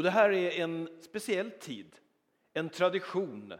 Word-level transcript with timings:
Och 0.00 0.04
det 0.04 0.10
här 0.10 0.30
är 0.30 0.60
en 0.60 0.88
speciell 1.00 1.50
tid, 1.50 1.96
en 2.52 2.68
tradition 2.68 3.54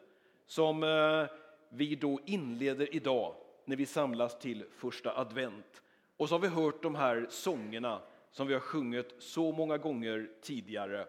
som 0.46 0.82
eh, 0.82 1.26
vi 1.68 1.94
då 1.94 2.20
inleder 2.26 2.94
idag 2.94 3.34
när 3.64 3.76
vi 3.76 3.86
samlas 3.86 4.38
till 4.38 4.64
första 4.76 5.18
advent. 5.18 5.82
Och 6.16 6.28
så 6.28 6.34
har 6.34 6.40
vi 6.40 6.48
hört 6.48 6.82
de 6.82 6.94
här 6.94 7.26
sångerna 7.30 8.02
som 8.30 8.46
vi 8.46 8.52
har 8.52 8.60
sjungit 8.60 9.14
så 9.18 9.52
många 9.52 9.78
gånger 9.78 10.30
tidigare. 10.42 11.06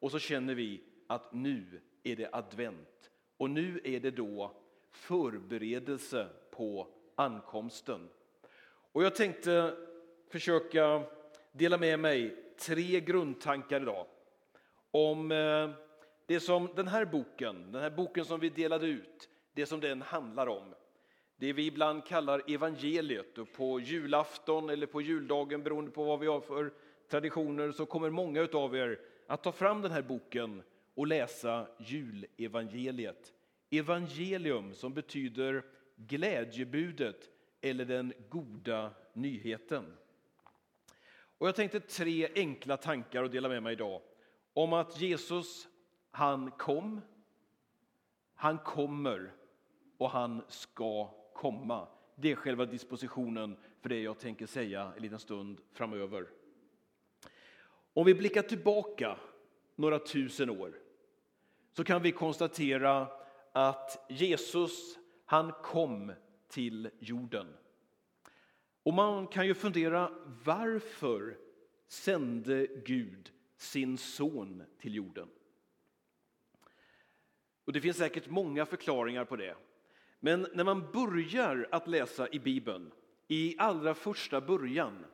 Och 0.00 0.10
så 0.10 0.18
känner 0.18 0.54
vi 0.54 0.80
att 1.06 1.32
nu 1.32 1.80
är 2.02 2.16
det 2.16 2.28
advent 2.32 3.10
och 3.36 3.50
nu 3.50 3.80
är 3.84 4.00
det 4.00 4.10
då 4.10 4.56
förberedelse 4.90 6.28
på 6.50 6.88
ankomsten. 7.14 8.08
Och 8.92 9.04
jag 9.04 9.14
tänkte 9.14 9.76
försöka 10.28 11.02
dela 11.52 11.78
med 11.78 11.98
mig 12.00 12.36
tre 12.58 13.00
grundtankar 13.00 13.82
idag 13.82 14.06
om 14.94 15.32
eh, 15.32 15.70
det 16.26 16.40
som 16.40 16.68
den 16.76 16.88
här 16.88 17.04
boken, 17.04 17.72
den 17.72 17.82
här 17.82 17.90
boken 17.90 18.24
som 18.24 18.40
vi 18.40 18.48
delade 18.48 18.86
ut, 18.86 19.28
det 19.52 19.66
som 19.66 19.80
den 19.80 20.02
handlar 20.02 20.46
om. 20.46 20.74
Det 21.36 21.52
vi 21.52 21.66
ibland 21.66 22.04
kallar 22.06 22.42
evangeliet 22.46 23.38
och 23.38 23.52
på 23.52 23.80
julafton 23.80 24.70
eller 24.70 24.86
på 24.86 25.00
juldagen 25.00 25.62
beroende 25.62 25.90
på 25.90 26.04
vad 26.04 26.20
vi 26.20 26.26
har 26.26 26.40
för 26.40 26.72
traditioner 27.10 27.72
så 27.72 27.86
kommer 27.86 28.10
många 28.10 28.48
av 28.52 28.76
er 28.76 29.00
att 29.26 29.42
ta 29.42 29.52
fram 29.52 29.82
den 29.82 29.90
här 29.90 30.02
boken 30.02 30.62
och 30.94 31.06
läsa 31.06 31.66
julevangeliet. 31.78 33.32
Evangelium 33.70 34.74
som 34.74 34.94
betyder 34.94 35.64
glädjebudet 35.96 37.30
eller 37.60 37.84
den 37.84 38.12
goda 38.28 38.90
nyheten. 39.12 39.96
Och 41.38 41.48
jag 41.48 41.54
tänkte 41.54 41.80
tre 41.80 42.28
enkla 42.34 42.76
tankar 42.76 43.24
att 43.24 43.32
dela 43.32 43.48
med 43.48 43.62
mig 43.62 43.72
idag 43.72 44.00
om 44.54 44.72
att 44.72 45.00
Jesus, 45.00 45.68
han 46.10 46.50
kom, 46.50 47.00
han 48.34 48.58
kommer 48.58 49.32
och 49.98 50.10
han 50.10 50.42
ska 50.48 51.06
komma. 51.34 51.88
Det 52.16 52.30
är 52.32 52.36
själva 52.36 52.66
dispositionen 52.66 53.56
för 53.80 53.88
det 53.88 54.00
jag 54.00 54.18
tänker 54.18 54.46
säga 54.46 54.92
en 54.96 55.02
liten 55.02 55.18
stund 55.18 55.60
framöver. 55.72 56.26
Om 57.94 58.06
vi 58.06 58.14
blickar 58.14 58.42
tillbaka 58.42 59.18
några 59.76 59.98
tusen 59.98 60.50
år 60.50 60.78
så 61.72 61.84
kan 61.84 62.02
vi 62.02 62.12
konstatera 62.12 63.08
att 63.52 64.06
Jesus, 64.08 64.98
han 65.24 65.52
kom 65.52 66.12
till 66.48 66.90
jorden. 66.98 67.46
Och 68.82 68.94
man 68.94 69.26
kan 69.26 69.46
ju 69.46 69.54
fundera 69.54 70.10
varför 70.44 71.36
sände 71.88 72.66
Gud 72.66 73.32
sin 73.56 73.98
son 73.98 74.62
till 74.78 74.94
jorden? 74.94 75.28
Och 77.64 77.72
Det 77.72 77.80
finns 77.80 77.96
säkert 77.96 78.30
många 78.30 78.66
förklaringar 78.66 79.24
på 79.24 79.36
det. 79.36 79.56
Men 80.20 80.46
när 80.54 80.64
man 80.64 80.90
börjar 80.92 81.68
att 81.72 81.88
läsa 81.88 82.28
i 82.28 82.38
Bibeln, 82.38 82.92
i 83.28 83.54
allra 83.58 83.94
första 83.94 84.40
början, 84.40 85.04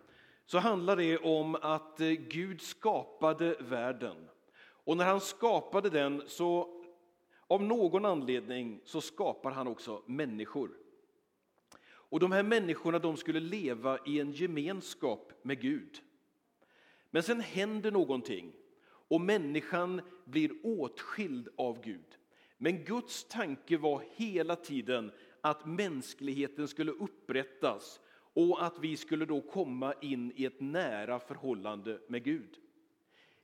så 0.47 0.59
handlar 0.59 0.97
det 0.97 1.19
om 1.19 1.55
att 1.55 2.01
eh, 2.01 2.09
Gud 2.09 2.61
skapade 2.61 3.57
världen. 3.61 4.29
Och 4.61 4.97
när 4.97 5.05
han 5.05 5.21
skapade 5.21 5.91
den 5.91 6.23
så 6.27 6.81
av 7.47 7.63
någon 7.63 8.05
anledning 8.05 8.81
så 8.85 9.01
skapar 9.01 9.51
han 9.51 9.67
också 9.69 10.03
människor. 10.07 10.71
Och 11.83 12.21
de 12.21 12.33
här 12.33 12.43
människorna 12.43 12.99
de 12.99 13.17
skulle 13.17 13.41
leva 13.41 13.99
i 14.07 14.21
en 14.21 14.33
gemenskap 14.33 15.33
med 15.43 15.61
Gud. 15.61 16.03
Men 17.11 17.23
sen 17.23 17.41
händer 17.41 17.91
någonting 17.91 18.53
och 18.85 19.21
människan 19.21 20.01
blir 20.25 20.51
åtskild 20.63 21.49
av 21.57 21.81
Gud. 21.81 22.19
Men 22.59 22.85
Guds 22.85 23.25
tanke 23.25 23.77
var 23.77 24.03
hela 24.15 24.57
tiden 24.57 25.13
att 25.41 25.67
mänskligheten 25.67 26.69
skulle 26.69 26.93
upprättas 26.93 28.01
och 28.35 28.65
att 28.65 28.79
vi 28.79 28.97
skulle 28.97 29.25
då 29.25 29.41
komma 29.41 29.95
in 30.01 30.33
i 30.37 30.45
ett 30.45 30.61
nära 30.61 31.19
förhållande 31.19 32.01
med 32.09 32.25
Gud. 32.25 32.59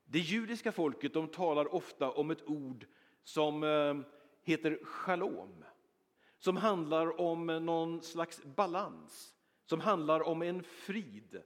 Det 0.04 0.18
judiska 0.18 0.72
folket 0.72 1.14
de 1.14 1.28
talar 1.28 1.74
ofta 1.74 2.10
om 2.10 2.30
ett 2.30 2.48
ord 2.48 2.86
som 3.22 3.62
eh, 3.64 3.96
heter 4.42 4.78
shalom, 4.84 5.64
som 6.38 6.56
handlar 6.56 7.20
om 7.20 7.46
någon 7.46 8.02
slags 8.02 8.44
balans, 8.44 9.34
som 9.66 9.80
handlar 9.80 10.20
om 10.20 10.42
en 10.42 10.62
frid. 10.62 11.42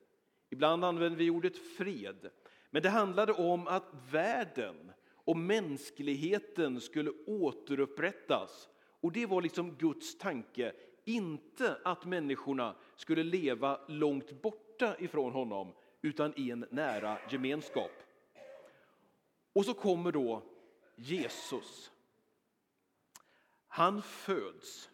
Ibland 0.50 0.84
använder 0.84 1.18
vi 1.18 1.30
ordet 1.30 1.58
fred, 1.58 2.30
men 2.70 2.82
det 2.82 2.88
handlade 2.88 3.32
om 3.32 3.66
att 3.66 3.92
världen 4.10 4.92
och 5.14 5.36
mänskligheten 5.36 6.80
skulle 6.80 7.10
återupprättas. 7.26 8.68
Och 9.00 9.12
det 9.12 9.26
var 9.26 9.42
liksom 9.42 9.74
Guds 9.76 10.18
tanke, 10.18 10.72
inte 11.04 11.78
att 11.84 12.04
människorna 12.04 12.76
skulle 12.96 13.22
leva 13.22 13.80
långt 13.88 14.42
borta 14.42 14.96
ifrån 14.98 15.32
honom, 15.32 15.72
utan 16.02 16.32
i 16.36 16.50
en 16.50 16.66
nära 16.70 17.18
gemenskap. 17.30 17.90
Och 19.52 19.64
så 19.64 19.74
kommer 19.74 20.12
då 20.12 20.42
Jesus. 20.96 21.92
Han 23.68 24.02
föds. 24.02 24.90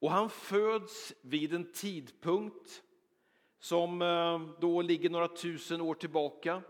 Och 0.00 0.10
han 0.10 0.30
föds 0.30 1.14
vid 1.22 1.54
en 1.54 1.72
tidpunkt 1.72 2.82
som 3.64 4.02
eh, 4.02 4.40
då 4.60 4.82
ligger 4.82 5.10
några 5.10 5.28
tusen 5.28 5.80
år 5.80 5.94
tillbaka. 5.94 6.62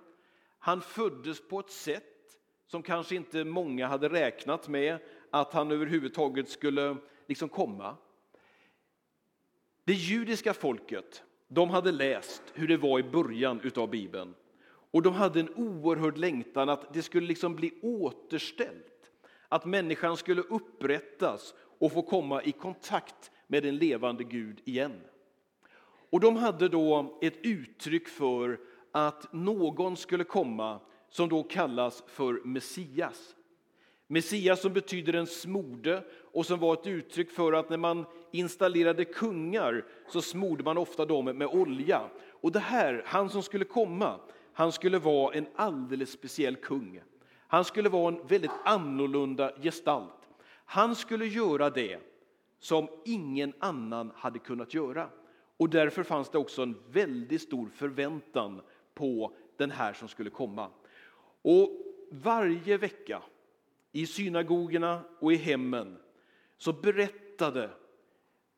Han 0.59 0.81
föddes 0.81 1.49
på 1.49 1.61
ett 1.61 1.71
sätt 1.71 2.39
som 2.67 2.83
kanske 2.83 3.15
inte 3.15 3.45
många 3.45 3.87
hade 3.87 4.09
räknat 4.09 4.69
med 4.69 4.99
att 5.31 5.53
han 5.53 5.73
överhuvudtaget 5.73 6.49
skulle 6.49 6.97
liksom 7.27 7.49
komma. 7.49 7.97
Det 9.85 9.93
judiska 9.93 10.55
folket 10.55 11.23
de 11.49 11.71
hade 11.71 11.93
läst 11.93 12.43
hur 12.55 12.69
det 12.69 12.77
var 12.77 12.99
i 12.99 13.03
början 13.03 13.71
av 13.77 13.91
Bibeln 13.91 14.35
och 14.67 15.03
de 15.03 15.15
hade 15.15 15.41
en 15.41 15.55
oerhörd 15.55 16.19
längtan 16.19 16.69
att 16.69 16.95
det 16.95 17.03
skulle 17.03 17.27
liksom 17.27 17.57
bli 17.57 17.81
återställt. 17.83 19.11
Att 19.49 19.65
människan 19.65 20.17
skulle 20.17 20.43
upprättas 20.43 21.55
och 21.79 21.93
få 21.93 22.03
komma 22.03 22.43
i 22.43 22.53
kontakt 22.53 23.31
med 23.47 23.63
den 23.63 23.77
levande 23.77 24.25
Gud 24.25 24.61
igen. 24.65 25.01
Och 26.15 26.21
de 26.21 26.37
hade 26.37 26.69
då 26.69 27.19
ett 27.21 27.39
uttryck 27.43 28.09
för 28.09 28.61
att 28.93 29.33
någon 29.33 29.97
skulle 29.97 30.25
komma 30.25 30.81
som 31.09 31.29
då 31.29 31.43
kallas 31.43 32.03
för 32.07 32.41
Messias. 32.45 33.37
Messias 34.07 34.61
som 34.61 34.73
betyder 34.73 35.13
en 35.13 35.27
smorde 35.27 36.05
och 36.33 36.47
som 36.47 36.59
var 36.59 36.73
ett 36.75 36.87
uttryck 36.87 37.31
för 37.31 37.53
att 37.53 37.71
när 37.71 37.77
man 37.77 38.07
installerade 38.33 39.05
kungar 39.05 39.85
så 40.09 40.23
smorde 40.23 40.65
man 40.65 40.79
ofta 40.79 41.05
dem 41.05 41.25
med 41.25 41.49
olja. 41.49 42.03
Och 42.31 42.53
det 42.53 42.59
här, 42.59 43.03
han 43.07 43.31
som 43.31 43.43
skulle 43.43 43.65
komma, 43.65 44.21
han 44.53 44.73
skulle 44.73 44.99
vara 44.99 45.35
en 45.35 45.47
alldeles 45.57 46.11
speciell 46.11 46.57
kung. 46.57 47.01
Han 47.47 47.65
skulle 47.65 47.89
vara 47.89 48.15
en 48.15 48.27
väldigt 48.27 48.51
annorlunda 48.65 49.53
gestalt. 49.63 50.29
Han 50.65 50.97
skulle 50.97 51.27
göra 51.27 51.71
det 51.71 51.99
som 52.59 52.89
ingen 53.05 53.53
annan 53.59 54.13
hade 54.15 54.39
kunnat 54.39 54.75
göra. 54.75 55.09
Och 55.57 55.71
därför 55.71 56.03
fanns 56.03 56.31
det 56.31 56.39
också 56.39 56.63
en 56.63 56.77
väldigt 56.91 57.43
stor 57.43 57.69
förväntan 57.69 58.61
på 58.95 59.35
den 59.57 59.71
här 59.71 59.93
som 59.93 60.09
skulle 60.09 60.31
komma. 60.31 60.71
Och 61.43 61.71
varje 62.11 62.77
vecka 62.77 63.23
i 63.93 64.07
synagogorna 64.07 65.03
och 65.21 65.33
i 65.33 65.37
hemmen 65.37 65.97
så 66.57 66.73
berättade 66.73 67.71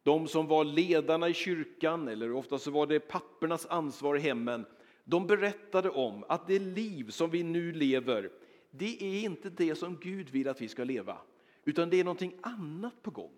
de 0.02 0.28
som 0.28 0.46
var 0.46 0.64
ledarna 0.64 1.28
i 1.28 1.34
kyrkan, 1.34 2.08
eller 2.08 2.32
ofta 2.32 2.58
så 2.58 2.70
var 2.70 2.86
det 2.86 3.00
pappernas 3.00 3.66
ansvar 3.66 4.16
i 4.16 4.20
hemmen, 4.20 4.66
de 5.04 5.26
berättade 5.26 5.90
om 5.90 6.24
att 6.28 6.46
det 6.46 6.58
liv 6.58 7.10
som 7.10 7.30
vi 7.30 7.42
nu 7.42 7.72
lever, 7.72 8.30
det 8.70 9.02
är 9.02 9.24
inte 9.24 9.50
det 9.50 9.74
som 9.74 9.96
Gud 9.96 10.30
vill 10.30 10.48
att 10.48 10.60
vi 10.60 10.68
ska 10.68 10.84
leva, 10.84 11.18
utan 11.64 11.90
det 11.90 12.00
är 12.00 12.04
någonting 12.04 12.34
annat 12.40 13.02
på 13.02 13.10
gång. 13.10 13.32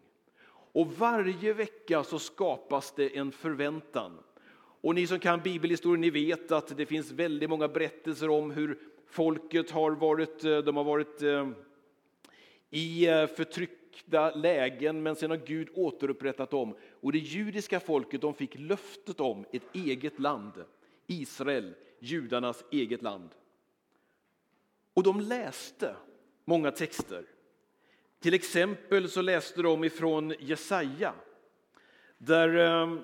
Och 0.78 0.92
varje 0.92 1.52
vecka 1.52 2.04
så 2.04 2.18
skapas 2.18 2.92
det 2.92 3.16
en 3.16 3.32
förväntan. 3.32 4.18
Och 4.80 4.94
ni 4.94 5.06
som 5.06 5.18
kan 5.18 5.40
bibelhistorien, 5.40 6.00
ni 6.00 6.10
vet 6.10 6.52
att 6.52 6.76
det 6.76 6.86
finns 6.86 7.10
väldigt 7.10 7.50
många 7.50 7.68
berättelser 7.68 8.30
om 8.30 8.50
hur 8.50 8.78
folket 9.06 9.70
har 9.70 9.90
varit, 9.90 10.44
eh, 10.44 10.58
de 10.58 10.76
har 10.76 10.84
varit 10.84 11.22
eh, 11.22 11.48
i 12.70 13.08
eh, 13.08 13.26
förtryckta 13.26 14.34
lägen, 14.34 15.02
men 15.02 15.16
sen 15.16 15.30
har 15.30 15.36
Gud 15.46 15.68
återupprättat 15.74 16.50
dem. 16.50 16.76
Och 17.00 17.12
det 17.12 17.18
judiska 17.18 17.80
folket 17.80 18.20
de 18.20 18.34
fick 18.34 18.58
löftet 18.58 19.20
om 19.20 19.44
ett 19.52 19.74
eget 19.74 20.18
land, 20.18 20.52
Israel, 21.06 21.74
judarnas 21.98 22.64
eget 22.70 23.02
land. 23.02 23.30
Och 24.94 25.02
de 25.02 25.20
läste 25.20 25.96
många 26.44 26.70
texter. 26.70 27.24
Till 28.20 28.34
exempel 28.34 29.10
så 29.10 29.22
läste 29.22 29.62
de 29.62 29.84
ifrån 29.84 30.34
Jesaja, 30.38 31.14
där 32.18 32.48
ehm, 32.48 33.00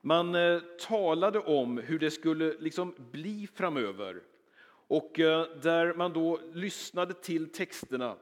man 0.00 0.34
eh, 0.34 0.60
talade 0.88 1.38
om 1.38 1.78
hur 1.78 1.98
det 1.98 2.10
skulle 2.10 2.54
liksom 2.58 2.94
bli 3.12 3.48
framöver 3.54 4.22
och 4.86 5.20
eh, 5.20 5.56
där 5.56 5.94
man 5.94 6.12
då 6.12 6.40
lyssnade 6.52 7.14
till 7.14 7.48
texterna. 7.48 8.16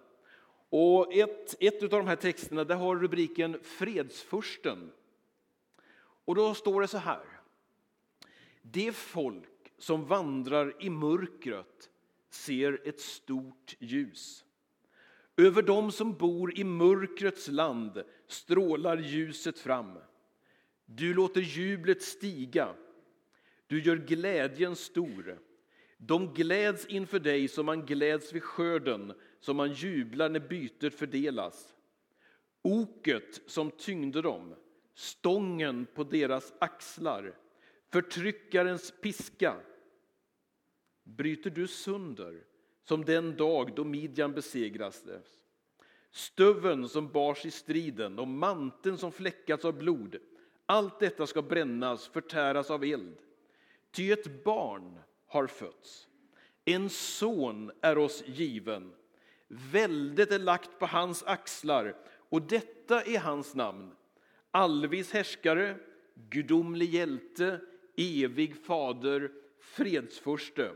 Och 0.69 1.15
ett, 1.15 1.55
ett 1.61 1.83
av 1.83 1.89
de 1.89 2.07
här 2.07 2.17
texterna 2.17 2.65
där 2.65 2.75
har 2.75 2.97
rubriken 2.97 3.59
Fredsfursten. 3.63 4.93
Och 6.25 6.35
då 6.35 6.55
står 6.55 6.81
det 6.81 6.89
så 6.89 6.99
här. 6.99 7.25
Det 8.63 8.93
folk 8.93 9.73
som 9.79 10.05
vandrar 10.05 10.75
i 10.79 10.91
mörkret 10.91 11.91
ser 12.31 12.89
ett 12.89 13.01
stort 13.01 13.77
ljus. 13.79 14.45
Över 15.41 15.63
dem 15.63 15.93
som 15.93 16.15
bor 16.15 16.59
i 16.59 16.65
mörkrets 16.65 17.49
land 17.49 18.03
strålar 18.27 18.97
ljuset 18.97 19.59
fram. 19.59 19.99
Du 20.87 21.15
låter 21.15 21.41
jublet 21.41 22.03
stiga, 22.03 22.75
du 23.67 23.83
gör 23.83 23.97
glädjen 23.97 24.77
stor. 24.77 25.39
De 25.99 26.35
gläds 26.35 26.87
inför 26.87 27.19
dig 27.19 27.49
som 27.49 27.67
man 27.67 27.87
gläds 27.87 28.33
vid 28.33 28.43
skörden, 28.43 29.13
som 29.41 29.57
man 29.57 29.73
jublar 29.73 30.29
när 30.29 30.49
bytet 30.49 30.95
fördelas. 30.95 31.75
Oket 32.63 33.41
som 33.47 33.71
tyngde 33.71 34.23
dem, 34.23 34.55
stången 34.95 35.87
på 35.95 36.05
deras 36.05 36.53
axlar, 36.59 37.35
förtryckarens 37.93 38.95
piska 39.03 39.57
bryter 41.05 41.51
du 41.51 41.67
sönder 41.67 42.45
som 42.91 43.05
den 43.05 43.37
dag 43.37 43.73
då 43.75 43.85
Midjan 43.85 44.33
besegrades. 44.33 45.05
Stöven 46.11 46.89
som 46.89 47.09
bars 47.09 47.47
i 47.47 47.51
striden 47.51 48.19
och 48.19 48.29
manteln 48.29 48.99
som 48.99 49.13
fläckats 49.13 49.65
av 49.65 49.79
blod. 49.79 50.17
Allt 50.67 51.01
detta 51.01 51.27
ska 51.27 51.43
brännas, 51.43 52.09
förtäras 52.09 52.71
av 52.71 52.85
eld. 52.85 53.17
Ty 53.91 54.13
ett 54.13 54.45
barn 54.45 54.99
har 55.27 55.47
fötts, 55.47 56.09
en 56.65 56.91
son 56.91 57.71
är 57.81 57.99
oss 57.99 58.23
given. 58.27 58.93
Väldet 59.49 60.33
är 60.33 60.39
lagt 60.39 60.79
på 60.79 60.87
hans 60.87 61.23
axlar 61.23 61.97
och 62.17 62.43
detta 62.43 63.03
är 63.03 63.19
hans 63.19 63.55
namn. 63.55 63.91
Allvis 64.51 65.13
härskare, 65.13 65.77
gudomlig 66.15 66.95
hjälte, 66.95 67.61
evig 67.97 68.65
fader, 68.65 69.31
fredsförste. 69.61 70.71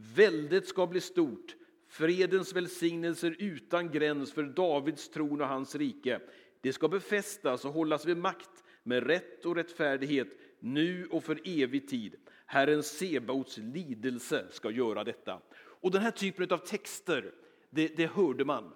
Väldet 0.00 0.66
ska 0.66 0.86
bli 0.86 1.00
stort, 1.00 1.56
fredens 1.88 2.52
välsignelser 2.52 3.36
utan 3.38 3.90
gräns 3.90 4.32
för 4.32 4.42
Davids 4.42 5.08
tron 5.08 5.40
och 5.40 5.48
hans 5.48 5.74
rike. 5.74 6.20
Det 6.60 6.72
ska 6.72 6.88
befästas 6.88 7.64
och 7.64 7.72
hållas 7.72 8.06
vid 8.06 8.16
makt 8.16 8.64
med 8.82 9.06
rätt 9.06 9.46
och 9.46 9.56
rättfärdighet 9.56 10.28
nu 10.60 11.06
och 11.06 11.24
för 11.24 11.40
evig 11.44 11.88
tid. 11.88 12.16
Herren 12.46 12.82
Sebaots 12.82 13.58
lidelse 13.58 14.46
ska 14.50 14.70
göra 14.70 15.04
detta. 15.04 15.40
Och 15.56 15.90
den 15.90 16.02
här 16.02 16.10
typen 16.10 16.52
av 16.52 16.58
texter, 16.58 17.32
det, 17.70 17.96
det 17.96 18.06
hörde 18.06 18.44
man. 18.44 18.72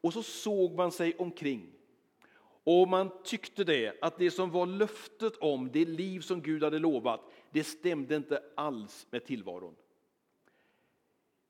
Och 0.00 0.12
så 0.12 0.22
såg 0.22 0.74
man 0.74 0.92
sig 0.92 1.14
omkring. 1.18 1.72
Och 2.64 2.88
man 2.88 3.10
tyckte 3.24 3.64
det, 3.64 3.98
att 4.02 4.18
det 4.18 4.30
som 4.30 4.50
var 4.50 4.66
löftet 4.66 5.36
om 5.36 5.70
det 5.72 5.84
liv 5.84 6.20
som 6.20 6.42
Gud 6.42 6.62
hade 6.64 6.78
lovat, 6.78 7.20
det 7.50 7.64
stämde 7.64 8.16
inte 8.16 8.42
alls 8.56 9.06
med 9.10 9.24
tillvaron. 9.24 9.74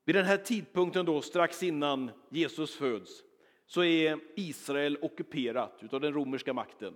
Vid 0.05 0.15
den 0.15 0.25
här 0.25 0.37
tidpunkten, 0.37 1.05
då, 1.05 1.21
strax 1.21 1.63
innan 1.63 2.11
Jesus 2.29 2.75
föds, 2.75 3.23
så 3.65 3.83
är 3.83 4.19
Israel 4.35 4.97
ockuperat 5.01 5.93
av 5.93 6.01
den 6.01 6.13
romerska 6.13 6.53
makten. 6.53 6.93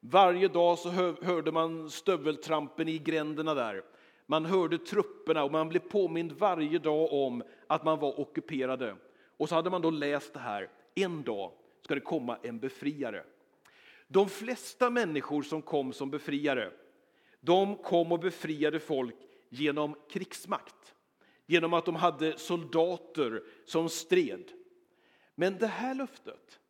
Varje 0.00 0.48
dag 0.48 0.78
så 0.78 0.90
hörde 1.22 1.52
man 1.52 1.90
stöveltrampen 1.90 2.88
i 2.88 2.98
gränderna 2.98 3.54
där. 3.54 3.82
Man 4.26 4.44
hörde 4.44 4.78
trupperna 4.78 5.44
och 5.44 5.52
man 5.52 5.68
blev 5.68 5.80
påmind 5.80 6.32
varje 6.32 6.78
dag 6.78 7.12
om 7.12 7.42
att 7.66 7.84
man 7.84 7.98
var 7.98 8.20
ockuperade. 8.20 8.96
Och 9.36 9.48
så 9.48 9.54
hade 9.54 9.70
man 9.70 9.82
då 9.82 9.90
läst 9.90 10.32
det 10.32 10.40
här, 10.40 10.70
en 10.94 11.22
dag 11.22 11.52
ska 11.82 11.94
det 11.94 12.00
komma 12.00 12.38
en 12.42 12.58
befriare. 12.58 13.24
De 14.08 14.28
flesta 14.28 14.90
människor 14.90 15.42
som 15.42 15.62
kom 15.62 15.92
som 15.92 16.10
befriare, 16.10 16.70
de 17.40 17.76
kom 17.76 18.12
och 18.12 18.20
befriade 18.20 18.80
folk 18.80 19.16
genom 19.48 19.94
krigsmakt. 20.10 20.95
Genom 21.46 21.74
att 21.74 21.84
de 21.84 21.94
hade 21.94 22.38
soldater 22.38 23.42
som 23.64 23.88
stred. 23.88 24.52
Men 25.34 25.58
det 25.58 25.66
här 25.66 25.94
löftet, 25.94 26.60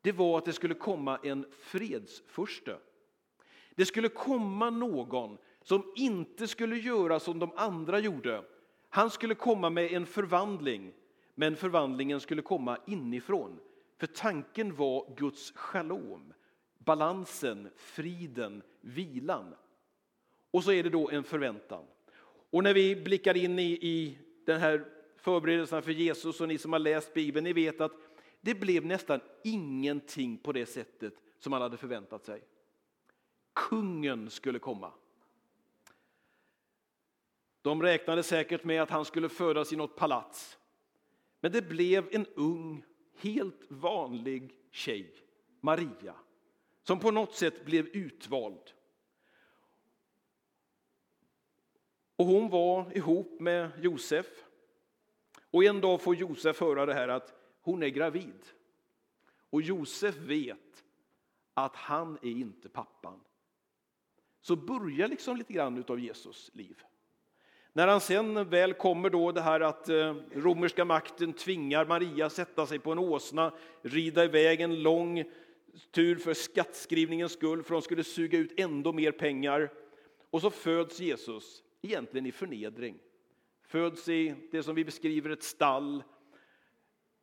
det 0.00 0.12
var 0.12 0.38
att 0.38 0.44
det 0.44 0.52
skulle 0.52 0.74
komma 0.74 1.18
en 1.22 1.46
fredsfurste. 1.52 2.78
Det 3.74 3.86
skulle 3.86 4.08
komma 4.08 4.70
någon 4.70 5.38
som 5.62 5.92
inte 5.96 6.48
skulle 6.48 6.76
göra 6.76 7.20
som 7.20 7.38
de 7.38 7.50
andra 7.56 7.98
gjorde. 7.98 8.44
Han 8.88 9.10
skulle 9.10 9.34
komma 9.34 9.70
med 9.70 9.92
en 9.92 10.06
förvandling, 10.06 10.92
men 11.34 11.56
förvandlingen 11.56 12.20
skulle 12.20 12.42
komma 12.42 12.78
inifrån. 12.86 13.60
För 13.98 14.06
tanken 14.06 14.76
var 14.76 15.14
Guds 15.16 15.52
shalom, 15.52 16.32
balansen, 16.78 17.68
friden, 17.76 18.62
vilan. 18.80 19.54
Och 20.50 20.64
så 20.64 20.72
är 20.72 20.82
det 20.82 20.90
då 20.90 21.10
en 21.10 21.24
förväntan. 21.24 21.84
Och 22.56 22.62
när 22.62 22.74
vi 22.74 22.96
blickar 22.96 23.36
in 23.36 23.58
i, 23.58 23.72
i 23.72 24.18
den 24.44 24.60
här 24.60 24.84
förberedelsen 25.16 25.82
för 25.82 25.92
Jesus 25.92 26.40
och 26.40 26.48
ni 26.48 26.58
som 26.58 26.72
har 26.72 26.80
läst 26.80 27.14
Bibeln, 27.14 27.44
ni 27.44 27.52
vet 27.52 27.80
att 27.80 27.92
det 28.40 28.54
blev 28.54 28.86
nästan 28.86 29.20
ingenting 29.44 30.38
på 30.38 30.52
det 30.52 30.66
sättet 30.66 31.14
som 31.38 31.50
man 31.50 31.62
hade 31.62 31.76
förväntat 31.76 32.24
sig. 32.24 32.42
Kungen 33.52 34.30
skulle 34.30 34.58
komma. 34.58 34.92
De 37.62 37.82
räknade 37.82 38.22
säkert 38.22 38.64
med 38.64 38.82
att 38.82 38.90
han 38.90 39.04
skulle 39.04 39.28
födas 39.28 39.72
i 39.72 39.76
något 39.76 39.96
palats. 39.96 40.58
Men 41.40 41.52
det 41.52 41.62
blev 41.62 42.08
en 42.10 42.26
ung, 42.26 42.84
helt 43.18 43.60
vanlig 43.68 44.54
tjej, 44.70 45.14
Maria, 45.60 46.14
som 46.82 47.00
på 47.00 47.10
något 47.10 47.34
sätt 47.34 47.64
blev 47.64 47.86
utvald. 47.86 48.72
Och 52.16 52.26
hon 52.26 52.50
var 52.50 52.96
ihop 52.96 53.40
med 53.40 53.70
Josef. 53.80 54.26
Och 55.50 55.64
en 55.64 55.80
dag 55.80 56.02
får 56.02 56.16
Josef 56.16 56.60
höra 56.60 56.86
det 56.86 56.94
här 56.94 57.08
att 57.08 57.34
hon 57.60 57.82
är 57.82 57.88
gravid. 57.88 58.44
Och 59.50 59.62
Josef 59.62 60.16
vet 60.16 60.84
att 61.54 61.76
han 61.76 62.18
är 62.22 62.30
inte 62.30 62.68
pappan. 62.68 63.20
Så 64.40 64.56
börjar 64.56 65.08
liksom 65.08 65.36
lite 65.36 65.52
grann 65.52 65.84
av 65.88 66.00
Jesus 66.00 66.50
liv. 66.54 66.82
När 67.72 67.88
han 67.88 68.00
sen 68.00 68.48
väl 68.48 68.74
kommer 68.74 69.10
då 69.10 69.32
det 69.32 69.40
här 69.40 69.60
att 69.60 69.88
eh, 69.88 70.14
romerska 70.32 70.84
makten 70.84 71.32
tvingar 71.32 71.86
Maria 71.86 72.30
sätta 72.30 72.66
sig 72.66 72.78
på 72.78 72.92
en 72.92 72.98
åsna, 72.98 73.52
rida 73.82 74.24
iväg 74.24 74.60
en 74.60 74.82
lång 74.82 75.24
tur 75.90 76.16
för 76.16 76.34
skattskrivningens 76.34 77.32
skull, 77.32 77.62
för 77.62 77.72
de 77.72 77.82
skulle 77.82 78.04
suga 78.04 78.38
ut 78.38 78.60
ändå 78.60 78.92
mer 78.92 79.12
pengar. 79.12 79.72
Och 80.30 80.40
så 80.40 80.50
föds 80.50 81.00
Jesus, 81.00 81.62
egentligen 81.86 82.26
i 82.26 82.32
förnedring. 82.32 82.98
Föds 83.62 84.08
i 84.08 84.34
det 84.50 84.62
som 84.62 84.74
vi 84.74 84.84
beskriver 84.84 85.30
ett 85.30 85.42
stall. 85.42 86.02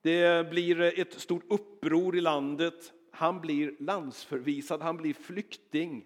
Det 0.02 0.50
blir 0.50 0.82
ett 0.82 1.14
stort 1.14 1.44
uppror 1.50 2.16
i 2.16 2.22
landet. 2.22 2.94
Han 3.12 3.42
blir 3.42 3.76
landsförvisad, 3.80 4.82
han 4.82 4.98
blir 4.98 5.14
flykting. 5.14 6.06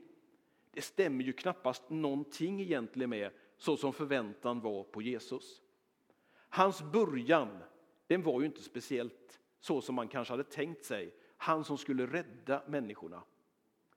Det 0.71 0.81
stämmer 0.81 1.23
ju 1.23 1.33
knappast 1.33 1.89
någonting 1.89 2.61
egentligen 2.61 3.09
med 3.09 3.31
så 3.57 3.77
som 3.77 3.93
förväntan 3.93 4.59
var 4.59 4.83
på 4.83 5.01
Jesus. 5.01 5.61
Hans 6.49 6.81
början, 6.81 7.57
den 8.07 8.23
var 8.23 8.39
ju 8.39 8.45
inte 8.45 8.63
speciellt 8.63 9.39
så 9.59 9.81
som 9.81 9.95
man 9.95 10.07
kanske 10.07 10.33
hade 10.33 10.43
tänkt 10.43 10.85
sig. 10.85 11.13
Han 11.37 11.63
som 11.63 11.77
skulle 11.77 12.07
rädda 12.07 12.63
människorna. 12.67 13.23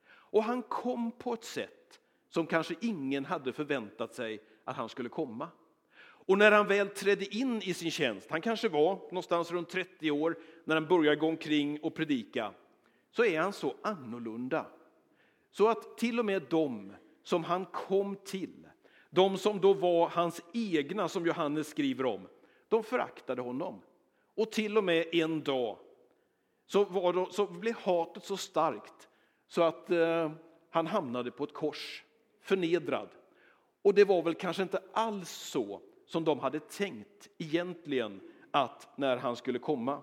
Och 0.06 0.44
han 0.44 0.62
kom 0.62 1.12
på 1.12 1.34
ett 1.34 1.44
sätt 1.44 1.99
som 2.30 2.46
kanske 2.46 2.74
ingen 2.80 3.24
hade 3.24 3.52
förväntat 3.52 4.14
sig 4.14 4.42
att 4.64 4.76
han 4.76 4.88
skulle 4.88 5.08
komma. 5.08 5.48
Och 6.02 6.38
när 6.38 6.52
han 6.52 6.66
väl 6.66 6.88
trädde 6.88 7.36
in 7.36 7.62
i 7.62 7.74
sin 7.74 7.90
tjänst, 7.90 8.30
han 8.30 8.40
kanske 8.40 8.68
var 8.68 8.94
någonstans 8.94 9.52
runt 9.52 9.68
30 9.68 10.10
år 10.10 10.38
när 10.64 10.74
han 10.74 10.86
började 10.86 11.16
gå 11.16 11.26
omkring 11.26 11.80
och 11.80 11.94
predika, 11.94 12.52
så 13.10 13.24
är 13.24 13.40
han 13.40 13.52
så 13.52 13.74
annorlunda. 13.82 14.66
Så 15.50 15.68
att 15.68 15.98
till 15.98 16.18
och 16.18 16.24
med 16.24 16.42
de 16.50 16.92
som 17.22 17.44
han 17.44 17.66
kom 17.66 18.16
till, 18.16 18.66
de 19.10 19.38
som 19.38 19.60
då 19.60 19.74
var 19.74 20.08
hans 20.08 20.42
egna, 20.54 21.08
som 21.08 21.26
Johannes 21.26 21.68
skriver 21.68 22.06
om, 22.06 22.28
de 22.68 22.84
föraktade 22.84 23.42
honom. 23.42 23.82
Och 24.34 24.52
till 24.52 24.78
och 24.78 24.84
med 24.84 25.14
en 25.14 25.42
dag 25.42 25.78
så, 26.66 26.84
var 26.84 27.12
då, 27.12 27.26
så 27.30 27.46
blev 27.46 27.74
hatet 27.74 28.24
så 28.24 28.36
starkt 28.36 29.08
så 29.46 29.62
att 29.62 29.90
eh, 29.90 30.32
han 30.70 30.86
hamnade 30.86 31.30
på 31.30 31.44
ett 31.44 31.54
kors, 31.54 32.04
förnedrad. 32.40 33.08
Och 33.82 33.94
det 33.94 34.04
var 34.04 34.22
väl 34.22 34.34
kanske 34.34 34.62
inte 34.62 34.82
alls 34.92 35.30
så 35.30 35.80
som 36.06 36.24
de 36.24 36.38
hade 36.38 36.60
tänkt 36.60 37.28
egentligen 37.38 38.20
att 38.50 38.88
när 38.96 39.16
han 39.16 39.36
skulle 39.36 39.58
komma. 39.58 40.02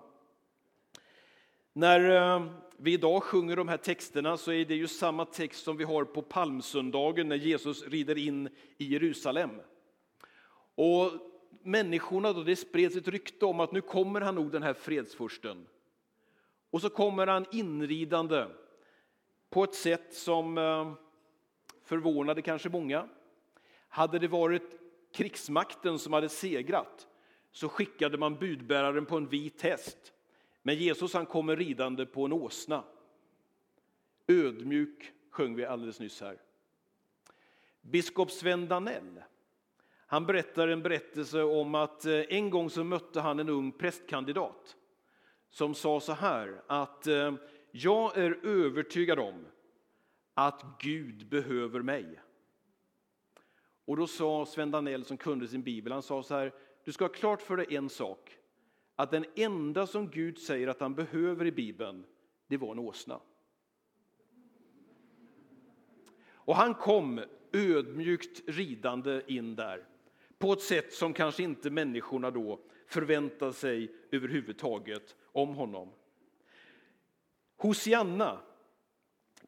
När 1.72 2.10
eh, 2.10 2.46
vi 2.76 2.92
idag 2.92 3.22
sjunger 3.22 3.56
de 3.56 3.68
här 3.68 3.76
texterna 3.76 4.36
så 4.36 4.52
är 4.52 4.64
det 4.64 4.74
ju 4.74 4.86
samma 4.86 5.24
text 5.24 5.64
som 5.64 5.76
vi 5.76 5.84
har 5.84 6.04
på 6.04 6.22
palmsöndagen 6.22 7.28
när 7.28 7.36
Jesus 7.36 7.86
rider 7.86 8.18
in 8.18 8.48
i 8.76 8.84
Jerusalem. 8.84 9.50
Och 10.74 11.12
människorna 11.62 12.32
då, 12.32 12.42
det 12.42 12.56
spreds 12.56 12.96
ett 12.96 13.08
rykte 13.08 13.46
om 13.46 13.60
att 13.60 13.72
nu 13.72 13.80
kommer 13.80 14.20
han 14.20 14.34
nog 14.34 14.52
den 14.52 14.62
här 14.62 14.74
fredsfursten. 14.74 15.66
Och 16.70 16.80
så 16.80 16.90
kommer 16.90 17.26
han 17.26 17.46
inridande 17.52 18.46
på 19.50 19.64
ett 19.64 19.74
sätt 19.74 20.14
som 20.14 20.58
eh, 20.58 20.92
förvånade 21.88 22.42
kanske 22.42 22.68
många. 22.68 23.08
Hade 23.88 24.18
det 24.18 24.28
varit 24.28 24.80
krigsmakten 25.12 25.98
som 25.98 26.12
hade 26.12 26.28
segrat 26.28 27.06
så 27.50 27.68
skickade 27.68 28.18
man 28.18 28.36
budbäraren 28.36 29.06
på 29.06 29.16
en 29.16 29.28
vit 29.28 29.62
häst. 29.62 30.12
Men 30.62 30.74
Jesus 30.74 31.14
han 31.14 31.26
kommer 31.26 31.56
ridande 31.56 32.06
på 32.06 32.24
en 32.24 32.32
åsna. 32.32 32.84
Ödmjuk 34.26 35.12
sjöng 35.30 35.54
vi 35.54 35.64
alldeles 35.64 36.00
nyss 36.00 36.20
här. 36.20 36.38
Biskop 37.80 38.30
Sven 38.30 38.68
Danell 38.68 39.22
han 40.10 40.26
berättar 40.26 40.68
en 40.68 40.82
berättelse 40.82 41.42
om 41.42 41.74
att 41.74 42.04
eh, 42.04 42.20
en 42.28 42.50
gång 42.50 42.70
så 42.70 42.84
mötte 42.84 43.20
han 43.20 43.38
en 43.38 43.48
ung 43.48 43.72
prästkandidat 43.72 44.76
som 45.50 45.74
sa 45.74 46.00
så 46.00 46.12
här 46.12 46.62
att 46.66 47.06
eh, 47.06 47.34
jag 47.70 48.16
är 48.18 48.46
övertygad 48.46 49.18
om 49.18 49.44
att 50.38 50.64
Gud 50.78 51.28
behöver 51.28 51.82
mig. 51.82 52.20
Och 53.84 53.96
då 53.96 54.06
sa 54.06 54.46
Sven 54.46 54.70
Danell 54.70 55.04
som 55.04 55.16
kunde 55.16 55.48
sin 55.48 55.62
bibel, 55.62 55.92
han 55.92 56.02
sa 56.02 56.22
så 56.22 56.34
här, 56.34 56.54
du 56.84 56.92
ska 56.92 57.04
ha 57.04 57.08
klart 57.08 57.42
för 57.42 57.56
dig 57.56 57.76
en 57.76 57.88
sak, 57.88 58.38
att 58.96 59.10
den 59.10 59.24
enda 59.36 59.86
som 59.86 60.10
Gud 60.10 60.38
säger 60.38 60.68
att 60.68 60.80
han 60.80 60.94
behöver 60.94 61.46
i 61.46 61.52
bibeln, 61.52 62.04
det 62.46 62.56
var 62.56 62.72
en 62.72 62.78
åsna. 62.78 63.20
Och 66.30 66.56
han 66.56 66.74
kom 66.74 67.20
ödmjukt 67.52 68.48
ridande 68.48 69.22
in 69.26 69.56
där 69.56 69.86
på 70.38 70.52
ett 70.52 70.62
sätt 70.62 70.92
som 70.92 71.12
kanske 71.12 71.42
inte 71.42 71.70
människorna 71.70 72.30
då 72.30 72.60
förväntade 72.86 73.52
sig 73.52 73.94
överhuvudtaget 74.10 75.16
om 75.32 75.54
honom. 75.54 75.92
Hosianna, 77.56 78.40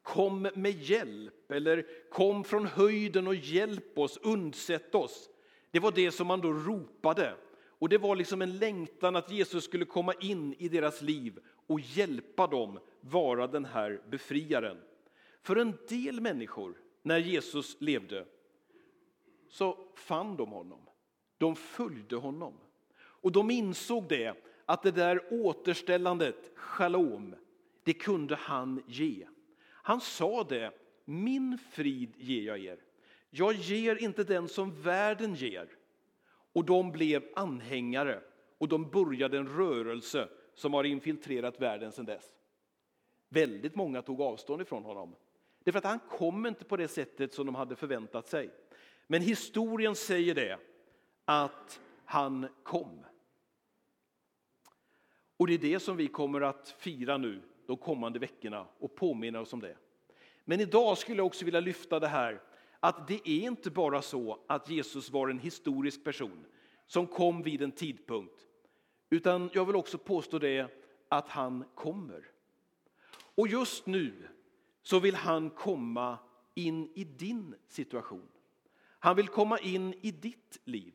kom 0.03 0.49
med 0.55 0.83
hjälp 0.83 1.51
eller 1.51 1.87
kom 2.11 2.45
från 2.45 2.67
höjden 2.67 3.27
och 3.27 3.35
hjälp 3.35 3.99
oss, 3.99 4.19
undsätt 4.23 4.95
oss. 4.95 5.31
Det 5.71 5.79
var 5.79 5.93
det 5.93 6.11
som 6.11 6.27
man 6.27 6.41
då 6.41 6.53
ropade. 6.53 7.35
Och 7.63 7.89
det 7.89 7.99
var 7.99 8.17
liksom 8.17 8.43
en 8.43 8.59
längtan 8.59 9.17
att 9.17 9.31
Jesus 9.31 9.65
skulle 9.65 9.85
komma 9.85 10.13
in 10.21 10.55
i 10.59 10.69
deras 10.69 11.03
liv 11.03 11.39
och 11.67 11.81
hjälpa 11.81 12.47
dem 12.47 12.79
vara 13.01 13.47
den 13.47 13.65
här 13.65 14.03
befriaren. 14.11 14.77
För 15.43 15.57
en 15.57 15.79
del 15.89 16.21
människor, 16.21 16.75
när 17.03 17.19
Jesus 17.19 17.77
levde, 17.81 18.25
så 19.49 19.79
fann 19.95 20.37
de 20.37 20.51
honom. 20.51 20.81
De 21.39 21.57
följde 21.57 22.17
honom. 22.17 22.55
Och 22.97 23.33
de 23.33 23.51
insåg 23.51 24.09
det, 24.09 24.35
att 24.67 24.83
det 24.83 24.91
där 24.91 25.23
återställandet, 25.31 26.51
shalom, 26.55 27.35
det 27.85 27.93
kunde 27.93 28.35
han 28.35 28.83
ge. 28.87 29.27
Han 29.83 30.01
sa 30.01 30.45
det, 30.45 30.73
min 31.05 31.59
frid 31.59 32.15
ger 32.17 32.43
jag 32.43 32.59
er. 32.59 32.79
Jag 33.31 33.55
ger 33.55 33.97
inte 33.97 34.25
den 34.25 34.49
som 34.49 34.83
världen 34.83 35.35
ger. 35.35 35.69
Och 36.53 36.65
de 36.65 36.93
blev 36.93 37.25
anhängare 37.35 38.23
och 38.59 38.69
de 38.69 38.91
började 38.91 39.39
en 39.39 39.49
rörelse 39.49 40.29
som 40.55 40.75
har 40.75 40.85
infiltrerat 40.85 41.61
världen 41.61 41.93
sedan 41.93 42.05
dess. 42.05 42.25
Väldigt 43.29 43.75
många 43.75 44.03
tog 44.03 44.21
avstånd 44.21 44.63
ifrån 44.63 44.85
honom. 44.85 45.15
Därför 45.65 45.79
att 45.79 45.85
han 45.85 45.99
kom 45.99 46.47
inte 46.47 46.65
på 46.65 46.77
det 46.77 46.89
sättet 46.89 47.35
som 47.35 47.47
de 47.47 47.55
hade 47.55 47.77
förväntat 47.77 48.29
sig. 48.29 48.51
Men 49.07 49.23
historien 49.23 49.95
säger 49.95 50.35
det, 50.35 50.59
att 51.25 51.81
han 52.05 52.47
kom. 52.63 53.05
Och 55.37 55.47
det 55.47 55.55
är 55.55 55.59
det 55.59 55.81
som 55.81 55.97
vi 55.97 56.09
kommer 56.09 56.41
att 56.41 56.75
fira 56.79 57.19
nu 57.19 57.43
de 57.71 57.77
kommande 57.77 58.19
veckorna 58.19 58.67
och 58.79 58.95
påminna 58.95 59.41
oss 59.41 59.53
om 59.53 59.61
det. 59.61 59.77
Men 60.45 60.61
idag 60.61 60.99
skulle 60.99 61.17
jag 61.17 61.27
också 61.27 61.45
vilja 61.45 61.61
lyfta 61.61 62.01
det 62.01 62.09
här 62.09 62.41
att 62.81 63.09
det 63.09 63.29
är 63.29 63.41
inte 63.41 63.71
bara 63.71 64.03
så 64.03 64.39
att 64.47 64.71
Jesus 64.71 65.11
var 65.11 65.29
en 65.29 65.39
historisk 65.39 66.05
person 66.05 66.47
som 66.87 67.07
kom 67.07 67.43
vid 67.43 67.63
en 67.63 67.73
tidpunkt, 67.73 68.47
utan 69.11 69.51
jag 69.53 69.65
vill 69.65 69.77
också 69.77 69.99
påstå 69.99 70.39
det 70.39 70.67
att 71.09 71.29
han 71.29 71.65
kommer. 71.75 72.25
Och 73.35 73.49
just 73.49 73.87
nu 73.87 74.29
så 74.83 74.99
vill 74.99 75.15
han 75.15 75.51
komma 75.51 76.19
in 76.55 76.91
i 76.95 77.05
din 77.05 77.55
situation. 77.69 78.29
Han 78.99 79.17
vill 79.17 79.29
komma 79.29 79.59
in 79.59 79.95
i 80.01 80.11
ditt 80.11 80.61
liv. 80.65 80.93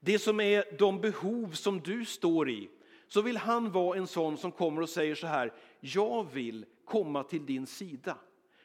Det 0.00 0.18
som 0.18 0.40
är 0.40 0.76
de 0.78 1.00
behov 1.00 1.52
som 1.52 1.80
du 1.80 2.04
står 2.04 2.50
i, 2.50 2.70
så 3.12 3.22
vill 3.22 3.36
han 3.36 3.72
vara 3.72 3.98
en 3.98 4.06
sån 4.06 4.38
som 4.38 4.52
kommer 4.52 4.82
och 4.82 4.88
säger 4.88 5.14
så 5.14 5.26
här, 5.26 5.52
jag 5.80 6.32
vill 6.32 6.66
komma 6.84 7.24
till 7.24 7.46
din 7.46 7.66
sida. 7.66 8.18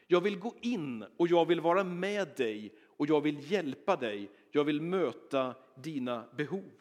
Jag 0.08 0.22
vill 0.22 0.39
gå 0.39 0.56
in 0.62 1.06
och 1.18 1.27
jag 1.27 1.46
vill 1.46 1.62
vara 1.62 1.84
med 1.84 2.27
dig 2.38 2.74
och 2.86 3.08
jag 3.08 3.22
vill 3.22 3.51
hjälpa 3.51 3.96
dig. 3.96 4.32
Jag 4.51 4.63
vill 4.63 4.82
möta 4.82 5.56
dina 5.75 6.25
behov. 6.36 6.72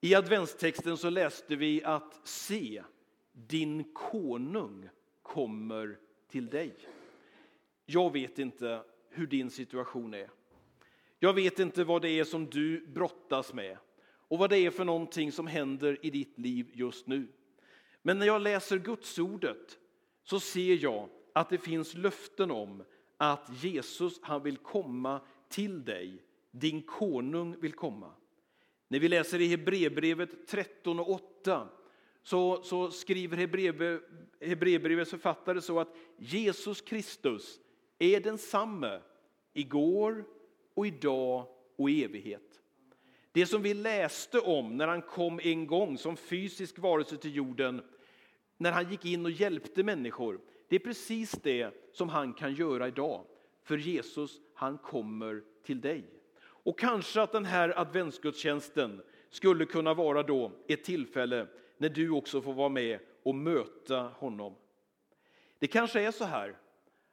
I 0.00 0.14
adventstexten 0.14 0.96
så 0.96 1.10
läste 1.10 1.56
vi 1.56 1.84
att 1.84 2.28
se, 2.28 2.82
din 3.32 3.92
konung 3.92 4.88
kommer 5.22 5.98
till 6.28 6.46
dig. 6.46 6.74
Jag 7.84 8.12
vet 8.12 8.38
inte 8.38 8.82
hur 9.08 9.26
din 9.26 9.50
situation 9.50 10.14
är. 10.14 10.30
Jag 11.18 11.32
vet 11.32 11.58
inte 11.58 11.84
vad 11.84 12.02
det 12.02 12.10
är 12.10 12.24
som 12.24 12.46
du 12.46 12.86
brottas 12.86 13.52
med 13.52 13.78
och 14.28 14.38
vad 14.38 14.50
det 14.50 14.58
är 14.58 14.70
för 14.70 14.84
någonting 14.84 15.32
som 15.32 15.46
händer 15.46 15.98
i 16.02 16.10
ditt 16.10 16.38
liv 16.38 16.70
just 16.72 17.06
nu. 17.06 17.28
Men 18.02 18.18
när 18.18 18.26
jag 18.26 18.42
läser 18.42 18.78
Gudsordet 18.78 19.78
så 20.22 20.40
ser 20.40 20.74
jag 20.82 21.08
att 21.32 21.48
det 21.48 21.58
finns 21.58 21.94
löften 21.94 22.50
om 22.50 22.82
att 23.16 23.50
Jesus 23.62 24.20
han 24.22 24.42
vill 24.42 24.56
komma 24.56 25.20
till 25.48 25.84
dig. 25.84 26.22
Din 26.50 26.82
konung 26.82 27.60
vill 27.60 27.72
komma. 27.72 28.12
När 28.88 28.98
vi 28.98 29.08
läser 29.08 29.40
i 29.40 29.46
Hebreerbrevet 29.46 30.46
13 30.48 31.00
och 31.00 31.10
8 31.10 31.68
så, 32.22 32.62
så 32.62 32.90
skriver 32.90 33.36
Hebreerbrevets 34.46 35.10
författare 35.10 35.60
så 35.60 35.80
att 35.80 35.96
Jesus 36.16 36.80
Kristus 36.80 37.60
är 37.98 38.20
densamme 38.20 39.00
igår 39.52 40.24
och 40.74 40.86
idag 40.86 41.46
och 41.76 41.90
i 41.90 42.04
evighet. 42.04 42.60
Det 43.36 43.46
som 43.46 43.62
vi 43.62 43.74
läste 43.74 44.40
om 44.40 44.76
när 44.76 44.86
han 44.86 45.02
kom 45.02 45.40
en 45.42 45.66
gång 45.66 45.98
som 45.98 46.16
fysisk 46.16 46.78
varelse 46.78 47.16
till 47.16 47.36
jorden, 47.36 47.82
när 48.56 48.72
han 48.72 48.90
gick 48.90 49.04
in 49.04 49.24
och 49.24 49.30
hjälpte 49.30 49.82
människor, 49.82 50.40
det 50.68 50.76
är 50.76 50.80
precis 50.80 51.32
det 51.32 51.70
som 51.92 52.08
han 52.08 52.32
kan 52.32 52.54
göra 52.54 52.88
idag. 52.88 53.24
För 53.62 53.76
Jesus, 53.78 54.40
han 54.54 54.78
kommer 54.78 55.42
till 55.62 55.80
dig. 55.80 56.04
Och 56.38 56.78
kanske 56.78 57.22
att 57.22 57.32
den 57.32 57.44
här 57.44 57.78
adventsgudstjänsten 57.80 59.02
skulle 59.30 59.64
kunna 59.64 59.94
vara 59.94 60.22
då 60.22 60.52
ett 60.68 60.84
tillfälle 60.84 61.46
när 61.76 61.88
du 61.88 62.10
också 62.10 62.42
får 62.42 62.52
vara 62.52 62.68
med 62.68 62.98
och 63.22 63.34
möta 63.34 64.00
honom. 64.00 64.54
Det 65.58 65.66
kanske 65.66 66.00
är 66.00 66.10
så 66.10 66.24
här 66.24 66.56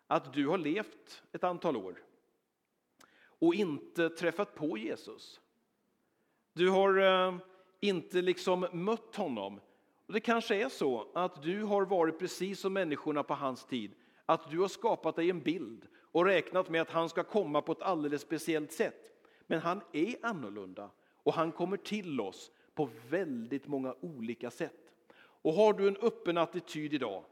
att 0.08 0.34
du 0.34 0.48
har 0.48 0.58
levt 0.58 1.24
ett 1.32 1.44
antal 1.44 1.78
år 1.78 2.04
och 3.22 3.56
inte 3.56 4.10
träffat 4.10 4.56
på 4.56 4.78
Jesus. 4.78 5.40
Du 6.54 6.70
har 6.70 6.98
eh, 6.98 7.36
inte 7.80 8.22
liksom 8.22 8.68
mött 8.72 9.16
honom. 9.16 9.60
Och 10.08 10.14
det 10.14 10.20
kanske 10.20 10.56
är 10.56 10.70
så 10.70 11.08
att 11.14 11.44
du 11.44 11.64
har 11.64 11.86
varit 11.86 12.20
precis 12.20 12.60
som 12.60 12.74
människorna 12.74 13.24
på 13.24 13.34
hans 13.34 13.66
tid, 13.66 13.92
att 14.26 14.52
du 14.52 14.60
har 14.60 14.68
skapat 14.68 15.16
dig 15.16 15.30
en 15.30 15.42
bild 15.42 15.88
och 16.12 16.26
räknat 16.26 16.70
med 16.70 16.82
att 16.82 16.90
han 16.90 17.10
ska 17.10 17.24
komma 17.24 17.62
på 17.62 17.72
ett 17.72 17.82
alldeles 17.82 18.22
speciellt 18.22 18.72
sätt. 18.72 19.12
Men 19.48 19.60
han 19.60 19.82
är 19.92 20.16
annorlunda 20.22 20.90
och 21.24 21.34
han 21.34 21.52
kommer 21.52 21.78
till 21.78 22.22
oss 22.22 22.52
på 22.76 22.90
väldigt 23.10 23.68
många 23.68 23.96
olika 24.00 24.52
sätt. 24.52 24.92
Och 25.16 25.54
har 25.54 25.74
du 25.74 25.88
en 25.88 25.98
öppen 25.98 26.38
attityd 26.38 26.94
idag 26.94 27.24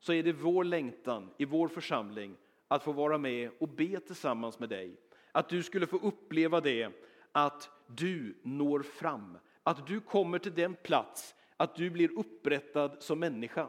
så 0.00 0.12
är 0.12 0.22
det 0.22 0.32
vår 0.32 0.64
längtan 0.64 1.30
i 1.38 1.44
vår 1.44 1.68
församling 1.68 2.36
att 2.68 2.82
få 2.82 2.92
vara 2.92 3.18
med 3.18 3.50
och 3.58 3.68
be 3.68 4.00
tillsammans 4.00 4.58
med 4.58 4.68
dig 4.68 4.96
att 5.32 5.48
du 5.48 5.62
skulle 5.62 5.86
få 5.86 5.96
uppleva 5.96 6.60
det, 6.60 6.90
att 7.36 7.70
du 7.86 8.36
når 8.42 8.82
fram. 8.82 9.38
Att 9.62 9.86
du 9.86 10.00
kommer 10.00 10.38
till 10.38 10.54
den 10.54 10.74
plats 10.74 11.34
att 11.56 11.74
du 11.74 11.90
blir 11.90 12.18
upprättad 12.18 12.96
som 12.98 13.18
människa. 13.18 13.68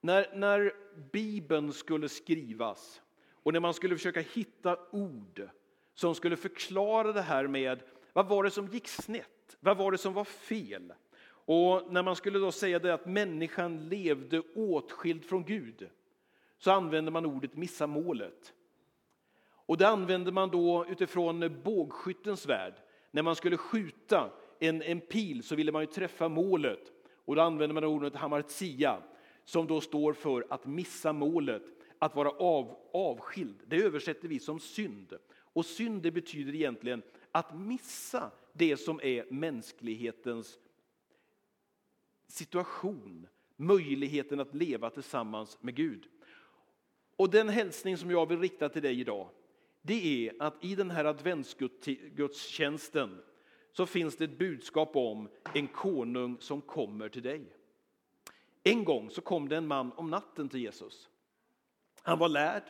När, 0.00 0.34
när 0.34 0.72
Bibeln 1.12 1.72
skulle 1.72 2.08
skrivas 2.08 3.02
och 3.42 3.52
när 3.52 3.60
man 3.60 3.74
skulle 3.74 3.96
försöka 3.96 4.20
hitta 4.20 4.78
ord 4.90 5.48
som 5.94 6.14
skulle 6.14 6.36
förklara 6.36 7.12
det 7.12 7.22
här 7.22 7.46
med 7.46 7.82
vad 8.12 8.28
var 8.28 8.44
det 8.44 8.50
som 8.50 8.66
gick 8.66 8.88
snett? 8.88 9.56
Vad 9.60 9.76
var 9.76 9.92
det 9.92 9.98
som 9.98 10.14
var 10.14 10.24
fel? 10.24 10.92
Och 11.28 11.92
när 11.92 12.02
man 12.02 12.16
skulle 12.16 12.38
då 12.38 12.52
säga 12.52 12.78
det 12.78 12.94
att 12.94 13.06
människan 13.06 13.88
levde 13.88 14.42
åtskild 14.54 15.24
från 15.24 15.44
Gud 15.44 15.90
så 16.58 16.70
använde 16.70 17.10
man 17.10 17.26
ordet 17.26 17.56
missa 17.56 17.86
målet. 17.86 18.54
Och 19.70 19.76
det 19.76 19.88
använde 19.88 20.32
man 20.32 20.50
då 20.50 20.86
utifrån 20.88 21.62
bågskyttens 21.64 22.46
värld. 22.46 22.74
När 23.10 23.22
man 23.22 23.36
skulle 23.36 23.56
skjuta 23.56 24.30
en, 24.58 24.82
en 24.82 25.00
pil 25.00 25.42
så 25.42 25.54
ville 25.54 25.72
man 25.72 25.82
ju 25.82 25.86
träffa 25.86 26.28
målet. 26.28 26.92
Och 27.24 27.36
då 27.36 27.42
använde 27.42 27.74
man 27.74 27.84
ordet 27.84 28.14
hamartia 28.14 29.02
som 29.44 29.66
då 29.66 29.80
står 29.80 30.12
för 30.12 30.46
att 30.50 30.66
missa 30.66 31.12
målet, 31.12 31.62
att 31.98 32.16
vara 32.16 32.30
av, 32.30 32.76
avskild. 32.92 33.62
Det 33.66 33.76
översätter 33.76 34.28
vi 34.28 34.38
som 34.38 34.60
synd. 34.60 35.12
Och 35.52 35.66
synd 35.66 36.02
det 36.02 36.10
betyder 36.10 36.54
egentligen 36.54 37.02
att 37.32 37.58
missa 37.58 38.30
det 38.52 38.76
som 38.76 39.00
är 39.02 39.26
mänsklighetens 39.30 40.58
situation, 42.28 43.26
möjligheten 43.56 44.40
att 44.40 44.54
leva 44.54 44.90
tillsammans 44.90 45.58
med 45.60 45.74
Gud. 45.74 46.06
Och 47.16 47.30
den 47.30 47.48
hälsning 47.48 47.96
som 47.96 48.10
jag 48.10 48.28
vill 48.28 48.40
rikta 48.40 48.68
till 48.68 48.82
dig 48.82 49.00
idag, 49.00 49.28
det 49.82 50.28
är 50.28 50.42
att 50.42 50.64
i 50.64 50.74
den 50.74 50.90
här 50.90 51.04
adventsgudstjänsten 51.04 53.22
så 53.72 53.86
finns 53.86 54.16
det 54.16 54.24
ett 54.24 54.38
budskap 54.38 54.96
om 54.96 55.28
en 55.54 55.68
konung 55.68 56.36
som 56.40 56.60
kommer 56.60 57.08
till 57.08 57.22
dig. 57.22 57.56
En 58.62 58.84
gång 58.84 59.10
så 59.10 59.20
kom 59.20 59.48
det 59.48 59.56
en 59.56 59.66
man 59.66 59.92
om 59.92 60.10
natten 60.10 60.48
till 60.48 60.60
Jesus. 60.60 61.08
Han 62.02 62.18
var 62.18 62.28
lärd, 62.28 62.62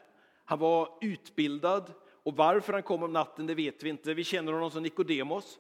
han 0.45 0.59
var 0.59 0.99
utbildad 1.01 1.93
och 2.07 2.37
varför 2.37 2.73
han 2.73 2.83
kom 2.83 3.03
om 3.03 3.13
natten 3.13 3.47
det 3.47 3.55
vet 3.55 3.83
vi 3.83 3.91
inte. 3.91 4.15
Vi 4.15 4.25
känner 4.25 4.53
honom 4.53 4.71
som 4.71 4.83
Nikodemos 4.83 5.59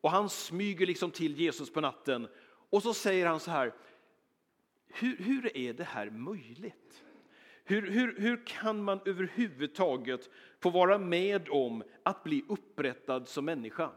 och 0.00 0.10
han 0.10 0.28
smyger 0.28 0.86
liksom 0.86 1.10
till 1.10 1.40
Jesus 1.40 1.72
på 1.72 1.80
natten 1.80 2.28
och 2.70 2.82
så 2.82 2.94
säger 2.94 3.26
han 3.26 3.40
så 3.40 3.50
här. 3.50 3.74
Hur, 4.88 5.16
hur 5.16 5.56
är 5.56 5.72
det 5.72 5.84
här 5.84 6.10
möjligt? 6.10 7.02
Hur, 7.70 7.90
hur, 7.90 8.14
hur 8.18 8.46
kan 8.46 8.82
man 8.82 9.00
överhuvudtaget 9.04 10.30
få 10.60 10.70
vara 10.70 10.98
med 10.98 11.48
om 11.48 11.82
att 12.02 12.24
bli 12.24 12.44
upprättad 12.48 13.28
som 13.28 13.44
människa? 13.44 13.90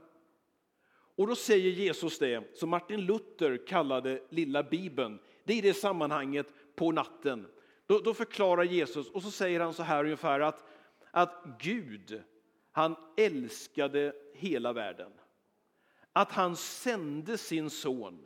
Och 1.15 1.27
då 1.27 1.35
säger 1.35 1.69
Jesus 1.69 2.19
det 2.19 2.57
som 2.57 2.69
Martin 2.69 3.05
Luther 3.05 3.67
kallade 3.67 4.21
lilla 4.29 4.63
bibeln. 4.63 5.19
Det 5.43 5.53
är 5.53 5.57
i 5.57 5.61
det 5.61 5.73
sammanhanget 5.73 6.47
på 6.75 6.91
natten. 6.91 7.47
Då, 7.85 7.99
då, 7.99 8.13
förklarar 8.13 8.63
Jesus 8.63 9.09
och 9.09 9.23
så 9.23 9.31
säger 9.31 9.59
han 9.59 9.73
så 9.73 9.83
här 9.83 10.03
ungefär 10.03 10.39
att, 10.39 10.63
att 11.11 11.43
Gud, 11.59 12.23
han 12.71 12.95
älskade 13.17 14.13
hela 14.33 14.73
världen. 14.73 15.11
Att 16.13 16.31
han 16.31 16.55
sände 16.55 17.37
sin 17.37 17.69
son 17.69 18.25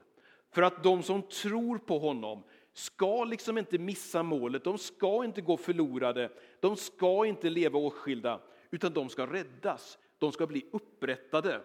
för 0.51 0.61
att 0.61 0.83
de 0.83 1.03
som 1.03 1.21
tror 1.21 1.77
på 1.77 1.99
honom 1.99 2.43
ska 2.77 3.23
liksom 3.23 3.57
inte 3.57 3.77
missa 3.77 4.23
målet, 4.23 4.63
de 4.63 4.77
ska 4.77 5.25
inte 5.25 5.41
gå 5.41 5.57
förlorade, 5.57 6.31
de 6.59 6.75
ska 6.75 7.25
inte 7.25 7.49
leva 7.49 7.79
åtskilda, 7.79 8.41
utan 8.71 8.93
de 8.93 9.09
ska 9.09 9.25
räddas, 9.25 9.97
de 10.17 10.31
ska 10.31 10.47
bli 10.47 10.65
upprättade. 10.71 11.61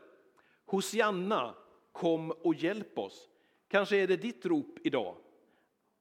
Hosianna, 0.66 1.54
kom 1.92 2.30
och 2.30 2.54
hjälp 2.54 2.98
oss. 2.98 3.28
Kanske 3.68 3.96
är 3.96 4.06
det 4.06 4.16
ditt 4.16 4.46
rop 4.46 4.78
idag. 4.82 5.16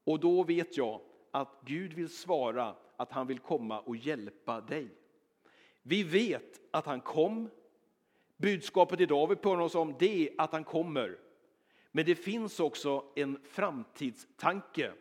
Och 0.04 0.20
då 0.20 0.42
vet 0.42 0.76
jag 0.76 1.00
att 1.30 1.60
Gud 1.64 1.92
vill 1.92 2.08
svara 2.08 2.74
att 2.96 3.12
han 3.12 3.26
vill 3.26 3.38
komma 3.38 3.80
och 3.80 3.96
hjälpa 3.96 4.60
dig. 4.60 4.88
Vi 5.82 6.02
vet 6.02 6.60
att 6.70 6.86
han 6.86 7.00
kom. 7.00 7.50
Budskapet 8.36 9.00
idag 9.00 9.26
vi 9.26 9.36
påminner 9.36 9.64
oss 9.64 9.74
om 9.74 9.94
det 9.98 10.28
är 10.28 10.34
att 10.38 10.52
han 10.52 10.64
kommer. 10.64 11.18
Men 11.90 12.04
det 12.04 12.14
finns 12.14 12.60
också 12.60 13.04
en 13.14 13.38
framtidstanke, 13.44 14.92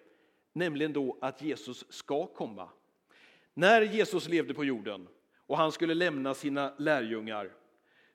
nämligen 0.54 0.94
då 0.94 1.18
att 1.22 1.42
Jesus 1.42 1.86
ska 1.90 2.26
komma. 2.28 2.70
När 3.54 3.82
Jesus 3.82 4.28
levde 4.28 4.54
på 4.54 4.66
jorden 4.66 5.08
och 5.48 5.58
han 5.58 5.72
skulle 5.72 5.94
lämna 5.94 6.34
sina 6.34 6.74
lärjungar 6.78 7.52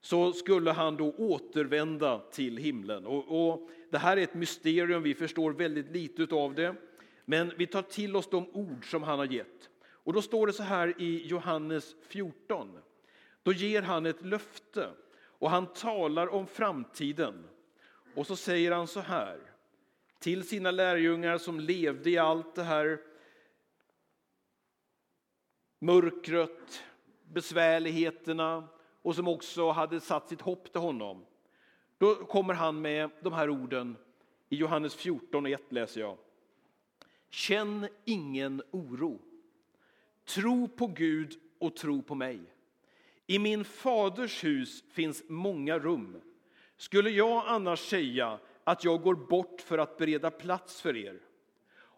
så 0.00 0.33
skulle 0.33 0.71
han 0.71 0.97
då 0.97 1.12
återvända 1.12 2.19
till 2.19 2.57
himlen. 2.57 3.07
Och, 3.07 3.49
och, 3.49 3.71
det 3.90 3.99
här 3.99 4.16
är 4.16 4.23
ett 4.23 4.35
mysterium, 4.35 5.02
vi 5.02 5.14
förstår 5.14 5.52
väldigt 5.52 5.90
lite 5.90 6.35
av 6.35 6.55
det. 6.55 6.75
Men 7.25 7.53
vi 7.57 7.66
tar 7.66 7.83
till 7.83 8.16
oss 8.16 8.31
de 8.31 8.49
ord 8.53 8.90
som 8.90 9.03
han 9.03 9.18
har 9.18 9.27
gett. 9.27 9.70
Och 9.85 10.12
då 10.12 10.22
står 10.22 10.46
det 10.46 10.53
så 10.53 10.62
här 10.62 10.94
i 10.99 11.27
Johannes 11.27 11.96
14. 12.09 12.79
Då 13.42 13.53
ger 13.53 13.83
han 13.83 14.07
ett 14.07 14.25
löfte 14.25 14.90
och 15.16 15.51
han 15.51 15.66
talar 15.66 16.29
om 16.29 16.46
framtiden. 16.46 17.44
Och 18.14 18.27
så 18.27 18.37
säger 18.37 18.72
han 18.72 18.87
så 18.87 19.01
här 19.01 19.38
till 20.18 20.48
sina 20.48 20.70
lärjungar 20.70 21.38
som 21.38 21.61
levde 21.61 22.11
i 22.11 22.18
allt 22.18 22.55
det 22.55 22.62
här 22.62 23.00
mörkret, 25.79 26.83
besvärligheterna, 27.24 28.68
och 29.02 29.14
som 29.14 29.29
också 29.29 29.70
hade 29.70 30.00
satt 30.00 30.29
sitt 30.29 30.40
hopp 30.40 30.72
till 30.72 30.81
honom. 30.81 31.24
Då 31.98 32.14
kommer 32.14 32.55
han 32.55 32.81
med 32.81 33.11
de 33.20 33.33
här 33.33 33.50
orden 33.50 33.96
i 34.48 34.57
Johannes 34.57 34.94
14 34.94 35.46
och 35.46 35.50
1 35.50 35.72
läser 35.72 36.00
jag. 36.00 36.18
Känn 37.31 37.88
ingen 38.05 38.62
oro. 38.70 39.20
Tro 40.24 40.68
på 40.68 40.87
Gud 40.87 41.35
och 41.59 41.76
tro 41.76 42.02
på 42.02 42.14
mig. 42.14 42.40
I 43.26 43.38
min 43.38 43.64
faders 43.64 44.44
hus 44.44 44.85
finns 44.90 45.22
många 45.29 45.79
rum. 45.79 46.20
Skulle 46.76 47.11
jag 47.11 47.44
annars 47.46 47.81
säga 47.81 48.38
att 48.66 48.85
jag 48.85 49.02
går 49.02 49.14
bort 49.14 49.61
för 49.61 49.79
att 49.79 49.96
bereda 49.96 50.31
plats 50.31 50.81
för 50.81 50.96
er? 50.96 51.20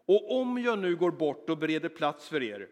Och 0.07 0.41
om 0.41 0.59
jag 0.59 0.79
nu 0.79 0.97
går 0.97 1.11
bort 1.11 1.51
och 1.51 1.59
bereder 1.59 1.89
plats 1.89 2.29
för 2.29 2.43
er, 2.43 2.69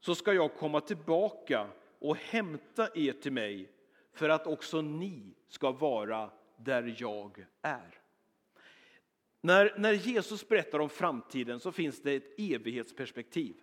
så 0.00 0.14
ska 0.14 0.32
jag 0.32 0.54
komma 0.54 0.80
tillbaka 0.80 1.66
och 1.98 2.16
hämta 2.16 2.88
er 2.94 3.12
till 3.12 3.32
mig 3.32 3.70
för 4.12 4.28
att 4.28 4.46
också 4.46 4.80
ni 4.80 5.34
ska 5.48 5.72
vara 5.72 6.30
där 6.56 6.94
jag 6.98 7.46
är. 7.62 7.98
När, 9.40 9.74
när 9.78 9.92
Jesus 9.92 10.48
berättar 10.48 10.78
om 10.78 10.88
framtiden 10.88 11.60
så 11.60 11.72
finns 11.72 12.02
det 12.02 12.12
ett 12.12 12.38
evighetsperspektiv. 12.38 13.54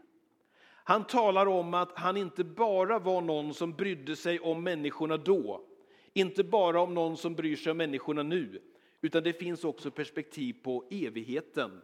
Han 0.83 1.03
talar 1.03 1.45
om 1.45 1.73
att 1.73 1.97
han 1.97 2.17
inte 2.17 2.43
bara 2.43 2.99
var 2.99 3.21
någon 3.21 3.53
som 3.53 3.73
brydde 3.73 4.15
sig 4.15 4.39
om 4.39 4.63
människorna 4.63 5.17
då, 5.17 5.65
inte 6.13 6.43
bara 6.43 6.81
om 6.81 6.93
någon 6.93 7.17
som 7.17 7.35
bryr 7.35 7.55
sig 7.55 7.71
om 7.71 7.77
människorna 7.77 8.23
nu, 8.23 8.61
utan 9.01 9.23
det 9.23 9.33
finns 9.33 9.63
också 9.63 9.91
perspektiv 9.91 10.55
på 10.63 10.87
evigheten. 10.89 11.81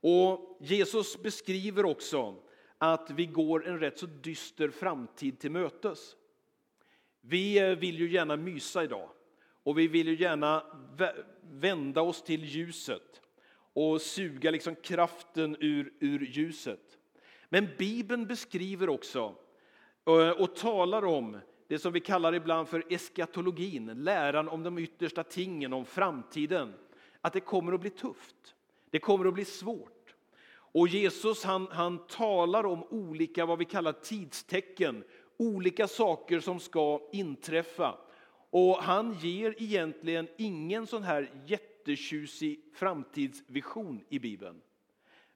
Och 0.00 0.58
Jesus 0.60 1.22
beskriver 1.22 1.84
också 1.84 2.36
att 2.78 3.10
vi 3.10 3.26
går 3.26 3.66
en 3.66 3.80
rätt 3.80 3.98
så 3.98 4.06
dyster 4.06 4.68
framtid 4.68 5.38
till 5.38 5.50
mötes. 5.50 6.16
Vi 7.20 7.58
eh, 7.58 7.78
vill 7.78 7.98
ju 7.98 8.10
gärna 8.10 8.36
mysa 8.36 8.84
idag 8.84 9.08
och 9.62 9.78
vi 9.78 9.88
vill 9.88 10.08
ju 10.08 10.16
gärna 10.16 10.62
vända 11.42 12.02
oss 12.02 12.22
till 12.22 12.44
ljuset 12.44 13.22
och 13.72 14.00
suga 14.00 14.50
liksom 14.50 14.74
kraften 14.74 15.56
ur, 15.60 15.92
ur 16.00 16.20
ljuset. 16.26 16.98
Men 17.48 17.68
Bibeln 17.78 18.26
beskriver 18.26 18.88
också 18.88 19.34
eh, 20.06 20.30
och 20.30 20.56
talar 20.56 21.04
om 21.04 21.38
det 21.68 21.78
som 21.78 21.92
vi 21.92 22.00
kallar 22.00 22.34
ibland 22.34 22.68
för 22.68 22.84
eskatologin, 22.90 23.86
läran 23.86 24.48
om 24.48 24.62
de 24.62 24.78
yttersta 24.78 25.24
tingen, 25.24 25.72
om 25.72 25.84
framtiden. 25.84 26.74
Att 27.20 27.32
det 27.32 27.40
kommer 27.40 27.72
att 27.72 27.80
bli 27.80 27.90
tufft, 27.90 28.54
det 28.90 28.98
kommer 28.98 29.26
att 29.26 29.34
bli 29.34 29.44
svårt. 29.44 30.14
Och 30.74 30.88
Jesus 30.88 31.44
han, 31.44 31.68
han 31.70 32.06
talar 32.06 32.66
om 32.66 32.84
olika 32.84 33.46
vad 33.46 33.58
vi 33.58 33.64
kallar 33.64 33.92
tidstecken, 33.92 35.04
olika 35.36 35.88
saker 35.88 36.40
som 36.40 36.60
ska 36.60 37.00
inträffa. 37.12 37.98
Och 38.50 38.76
han 38.76 39.12
ger 39.12 39.54
egentligen 39.58 40.28
ingen 40.36 40.86
sån 40.86 41.02
här 41.02 41.30
jättetjusig 41.46 42.60
framtidsvision 42.74 44.04
i 44.08 44.18
Bibeln. 44.18 44.60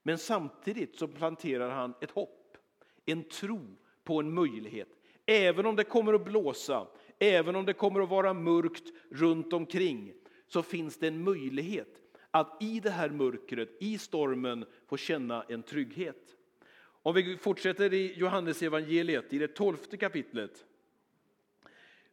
Men 0.03 0.17
samtidigt 0.17 0.95
så 0.95 1.07
planterar 1.07 1.69
han 1.69 1.93
ett 2.01 2.11
hopp, 2.11 2.57
en 3.05 3.23
tro 3.23 3.75
på 4.03 4.19
en 4.19 4.33
möjlighet. 4.33 4.98
Även 5.29 5.65
om 5.65 5.75
det 5.75 5.83
kommer 5.83 6.13
att 6.13 6.25
blåsa, 6.25 6.87
även 7.19 7.55
om 7.55 7.65
det 7.65 7.73
kommer 7.73 8.01
att 8.01 8.09
vara 8.09 8.33
mörkt 8.33 8.83
runt 9.11 9.53
omkring, 9.53 10.13
så 10.47 10.63
finns 10.63 10.97
det 10.97 11.07
en 11.07 11.23
möjlighet 11.23 12.01
att 12.31 12.57
i 12.63 12.79
det 12.79 12.89
här 12.89 13.09
mörkret, 13.09 13.69
i 13.79 13.97
stormen, 13.97 14.65
få 14.87 14.97
känna 14.97 15.43
en 15.49 15.63
trygghet. 15.63 16.35
Om 16.81 17.15
vi 17.15 17.37
fortsätter 17.37 17.93
i 17.93 18.13
Johannes 18.13 18.61
evangeliet, 18.61 19.33
i 19.33 19.37
det 19.37 19.47
tolfte 19.47 19.97
kapitlet, 19.97 20.65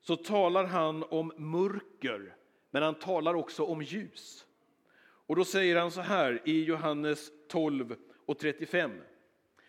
så 0.00 0.16
talar 0.16 0.64
han 0.64 1.02
om 1.02 1.32
mörker, 1.36 2.36
men 2.70 2.82
han 2.82 2.94
talar 2.94 3.34
också 3.34 3.64
om 3.64 3.82
ljus. 3.82 4.46
Och 5.26 5.36
då 5.36 5.44
säger 5.44 5.76
han 5.76 5.90
så 5.90 6.00
här 6.00 6.42
i 6.44 6.64
Johannes 6.64 7.30
12 7.48 7.96
och 8.26 8.38
35. 8.38 8.90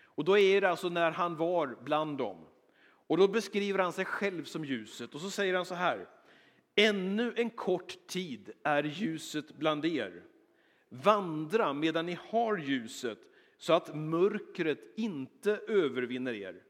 Och 0.04 0.26
då 0.26 0.38
är 0.38 0.62
det 0.62 0.70
alltså 0.70 0.90
när 0.90 1.12
han 1.12 1.36
var 1.36 1.78
bland 1.84 2.18
dem. 2.18 2.38
Och 3.08 3.18
då 3.18 3.28
beskriver 3.28 3.80
han 3.80 3.94
sig 3.94 4.06
själv 4.06 4.44
som 4.44 4.66
ljuset 4.66 5.16
och 5.16 5.22
så 5.22 5.30
säger 5.30 5.54
han 5.54 5.66
så 5.66 5.76
här. 5.76 6.08
Ännu 6.76 7.34
en 7.36 7.50
kort 7.50 8.08
tid 8.08 8.52
är 8.64 8.84
ljuset 8.84 9.58
bland 9.58 9.86
er. 9.86 10.24
Vandra 10.90 11.74
medan 11.74 12.06
ni 12.06 12.18
har 12.30 12.58
ljuset 12.58 13.20
så 13.58 13.74
att 13.74 13.96
mörkret 13.96 14.80
inte 14.96 15.60
övervinner 15.68 16.34
er. 16.34 16.64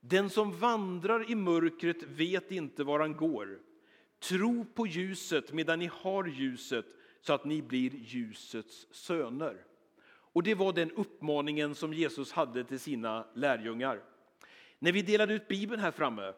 Den 0.00 0.30
som 0.30 0.58
vandrar 0.58 1.30
i 1.30 1.34
mörkret 1.34 2.02
vet 2.02 2.52
inte 2.52 2.84
var 2.84 3.00
han 3.00 3.16
går. 3.16 3.58
Tro 4.18 4.64
på 4.64 4.86
ljuset 4.86 5.52
medan 5.52 5.78
ni 5.78 5.90
har 5.92 6.26
ljuset 6.26 6.86
så 7.20 7.32
att 7.32 7.44
ni 7.44 7.62
blir 7.62 7.90
ljusets 7.94 8.86
söner. 8.90 9.64
Och 10.32 10.42
Det 10.42 10.54
var 10.54 10.72
den 10.72 10.90
uppmaningen 10.90 11.74
som 11.74 11.94
Jesus 11.94 12.32
hade 12.32 12.64
till 12.64 12.80
sina 12.80 13.26
lärjungar. 13.34 14.02
När 14.78 14.92
vi 14.92 15.02
delade 15.02 15.34
ut 15.34 15.48
Bibeln 15.48 15.82
här 15.82 15.90
framme 15.90 16.32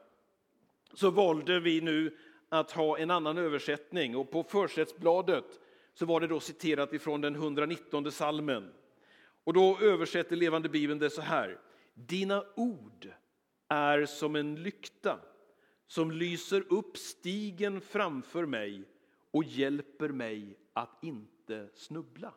så 0.94 1.10
valde 1.10 1.60
vi 1.60 1.80
nu 1.80 2.16
att 2.48 2.70
ha 2.70 2.98
en 2.98 3.10
annan 3.10 3.38
översättning 3.38 4.16
och 4.16 4.30
på 4.30 4.42
försättsbladet 4.42 5.60
så 5.94 6.06
var 6.06 6.20
det 6.20 6.26
då 6.26 6.40
citerat 6.40 6.92
ifrån 6.92 7.20
den 7.20 7.34
119 7.34 8.12
salmen. 8.12 8.72
Och 9.44 9.52
då 9.52 9.78
översätter 9.80 10.36
Levande 10.36 10.68
Bibeln 10.68 10.98
det 10.98 11.10
så 11.10 11.22
här. 11.22 11.60
Dina 11.94 12.44
ord 12.56 13.08
är 13.68 14.06
som 14.06 14.36
en 14.36 14.62
lykta 14.62 15.20
som 15.86 16.10
lyser 16.10 16.64
upp 16.72 16.96
stigen 16.96 17.80
framför 17.80 18.46
mig 18.46 18.84
och 19.30 19.44
hjälper 19.44 20.08
mig 20.08 20.56
att 20.72 21.04
inte 21.04 21.68
snubbla. 21.74 22.34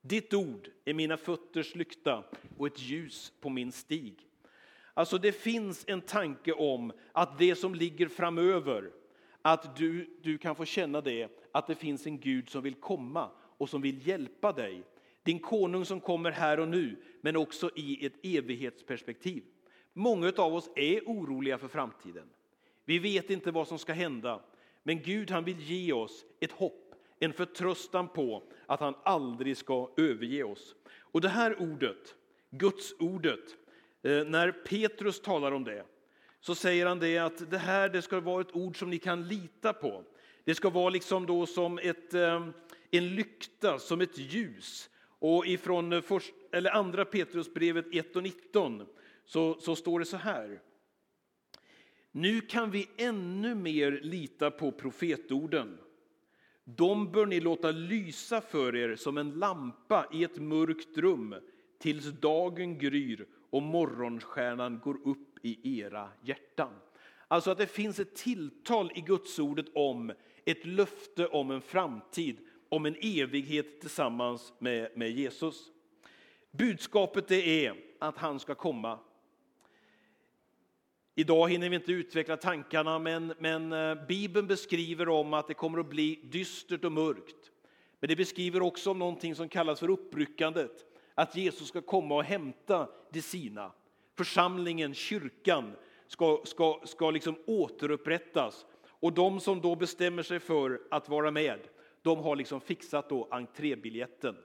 Ditt 0.00 0.34
ord 0.34 0.70
är 0.84 0.94
mina 0.94 1.16
fötters 1.16 1.74
lykta 1.74 2.24
och 2.58 2.66
ett 2.66 2.80
ljus 2.80 3.32
på 3.40 3.48
min 3.48 3.72
stig. 3.72 4.25
Alltså 4.96 5.18
det 5.18 5.32
finns 5.32 5.84
en 5.88 6.00
tanke 6.00 6.52
om 6.52 6.92
att 7.12 7.38
det 7.38 7.54
som 7.54 7.74
ligger 7.74 8.08
framöver, 8.08 8.90
att 9.42 9.76
du, 9.76 10.18
du 10.22 10.38
kan 10.38 10.56
få 10.56 10.64
känna 10.64 11.00
det, 11.00 11.28
att 11.52 11.66
det 11.66 11.74
finns 11.74 12.06
en 12.06 12.20
Gud 12.20 12.48
som 12.48 12.62
vill 12.62 12.74
komma 12.74 13.30
och 13.58 13.68
som 13.68 13.82
vill 13.82 14.08
hjälpa 14.08 14.52
dig. 14.52 14.82
Din 15.22 15.38
konung 15.38 15.84
som 15.84 16.00
kommer 16.00 16.30
här 16.30 16.60
och 16.60 16.68
nu, 16.68 16.96
men 17.20 17.36
också 17.36 17.70
i 17.76 18.06
ett 18.06 18.12
evighetsperspektiv. 18.22 19.42
Många 19.92 20.32
av 20.36 20.54
oss 20.54 20.70
är 20.76 21.00
oroliga 21.00 21.58
för 21.58 21.68
framtiden. 21.68 22.28
Vi 22.84 22.98
vet 22.98 23.30
inte 23.30 23.50
vad 23.50 23.68
som 23.68 23.78
ska 23.78 23.92
hända, 23.92 24.40
men 24.82 25.02
Gud 25.02 25.30
han 25.30 25.44
vill 25.44 25.60
ge 25.60 25.92
oss 25.92 26.24
ett 26.40 26.52
hopp, 26.52 26.94
en 27.18 27.32
förtröstan 27.32 28.08
på 28.08 28.42
att 28.66 28.80
han 28.80 28.94
aldrig 29.02 29.56
ska 29.56 29.90
överge 29.96 30.44
oss. 30.44 30.74
Och 30.98 31.20
det 31.20 31.28
här 31.28 31.62
ordet, 31.62 32.14
Guds 32.50 32.94
ordet, 32.98 33.56
Eh, 34.02 34.24
när 34.24 34.52
Petrus 34.52 35.20
talar 35.20 35.52
om 35.52 35.64
det, 35.64 35.84
så 36.40 36.54
säger 36.54 36.86
han 36.86 36.98
det 36.98 37.18
att 37.18 37.50
det 37.50 37.58
här 37.58 37.88
det 37.88 38.02
ska 38.02 38.20
vara 38.20 38.40
ett 38.40 38.56
ord 38.56 38.78
som 38.78 38.90
ni 38.90 38.98
kan 38.98 39.28
lita 39.28 39.72
på. 39.72 40.04
Det 40.44 40.54
ska 40.54 40.70
vara 40.70 40.90
liksom 40.90 41.26
då 41.26 41.46
som 41.46 41.78
ett, 41.78 42.14
eh, 42.14 42.48
en 42.90 43.14
lykta, 43.14 43.78
som 43.78 44.00
ett 44.00 44.18
ljus. 44.18 44.90
Och 45.18 45.46
ifrån 45.46 45.92
eh, 45.92 46.00
först, 46.00 46.34
eller 46.52 46.70
andra 46.70 47.04
Petrusbrevet 47.04 47.86
1 47.92 48.16
och 48.16 48.22
19 48.22 48.86
så, 49.24 49.60
så 49.60 49.76
står 49.76 49.98
det 49.98 50.04
så 50.04 50.16
här. 50.16 50.60
Nu 52.12 52.40
kan 52.40 52.70
vi 52.70 52.88
ännu 52.96 53.54
mer 53.54 54.00
lita 54.02 54.50
på 54.50 54.72
profetorden. 54.72 55.78
De 56.64 57.12
bör 57.12 57.26
ni 57.26 57.40
låta 57.40 57.70
lysa 57.70 58.40
för 58.40 58.76
er 58.76 58.96
som 58.96 59.18
en 59.18 59.30
lampa 59.30 60.06
i 60.12 60.24
ett 60.24 60.38
mörkt 60.38 60.98
rum 60.98 61.34
tills 61.78 62.04
dagen 62.04 62.78
gryr 62.78 63.26
och 63.50 63.62
morgonstjärnan 63.62 64.80
går 64.84 64.98
upp 65.04 65.38
i 65.42 65.80
era 65.80 66.08
hjärtan. 66.22 66.72
Alltså 67.28 67.50
att 67.50 67.58
det 67.58 67.66
finns 67.66 68.00
ett 68.00 68.14
tilltal 68.14 68.92
i 68.94 69.00
Gudsordet 69.00 69.66
om 69.74 70.12
ett 70.44 70.66
löfte 70.66 71.26
om 71.26 71.50
en 71.50 71.60
framtid, 71.60 72.36
om 72.68 72.86
en 72.86 72.96
evighet 73.00 73.80
tillsammans 73.80 74.52
med, 74.58 74.90
med 74.96 75.10
Jesus. 75.10 75.70
Budskapet 76.50 77.28
det 77.28 77.66
är 77.66 77.74
att 77.98 78.18
han 78.18 78.40
ska 78.40 78.54
komma 78.54 78.98
Idag 81.18 81.50
hinner 81.50 81.68
vi 81.68 81.76
inte 81.76 81.92
utveckla 81.92 82.36
tankarna, 82.36 82.98
men, 82.98 83.34
men 83.38 83.72
eh, 83.72 84.06
Bibeln 84.06 84.46
beskriver 84.46 85.08
om 85.08 85.34
att 85.34 85.48
det 85.48 85.54
kommer 85.54 85.78
att 85.78 85.90
bli 85.90 86.20
dystert 86.24 86.84
och 86.84 86.92
mörkt. 86.92 87.50
Men 88.00 88.08
det 88.08 88.16
beskriver 88.16 88.62
också 88.62 88.90
om 88.90 88.98
någonting 88.98 89.34
som 89.34 89.48
kallas 89.48 89.80
för 89.80 89.90
uppryckandet, 89.90 90.86
att 91.16 91.36
Jesus 91.36 91.68
ska 91.68 91.80
komma 91.80 92.14
och 92.14 92.24
hämta 92.24 92.88
de 93.10 93.22
sina. 93.22 93.72
Församlingen, 94.14 94.94
kyrkan, 94.94 95.72
ska, 96.06 96.40
ska, 96.44 96.80
ska 96.84 97.10
liksom 97.10 97.36
återupprättas. 97.46 98.66
Och 98.88 99.12
de 99.12 99.40
som 99.40 99.60
då 99.60 99.76
bestämmer 99.76 100.22
sig 100.22 100.40
för 100.40 100.80
att 100.90 101.08
vara 101.08 101.30
med, 101.30 101.60
de 102.02 102.18
har 102.18 102.36
liksom 102.36 102.60
fixat 102.60 103.08
då 103.08 103.28
entrébiljetten. 103.30 104.36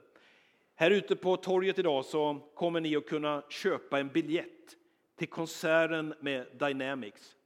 Här 0.74 0.90
ute 0.90 1.16
på 1.16 1.36
torget 1.36 1.78
idag 1.78 2.04
så 2.04 2.40
kommer 2.54 2.80
ni 2.80 2.96
att 2.96 3.06
kunna 3.06 3.42
köpa 3.48 4.00
en 4.00 4.08
biljett 4.08 4.76
till 5.16 5.28
konserten 5.28 6.14
med 6.20 6.46
Dynamics. 6.58 7.36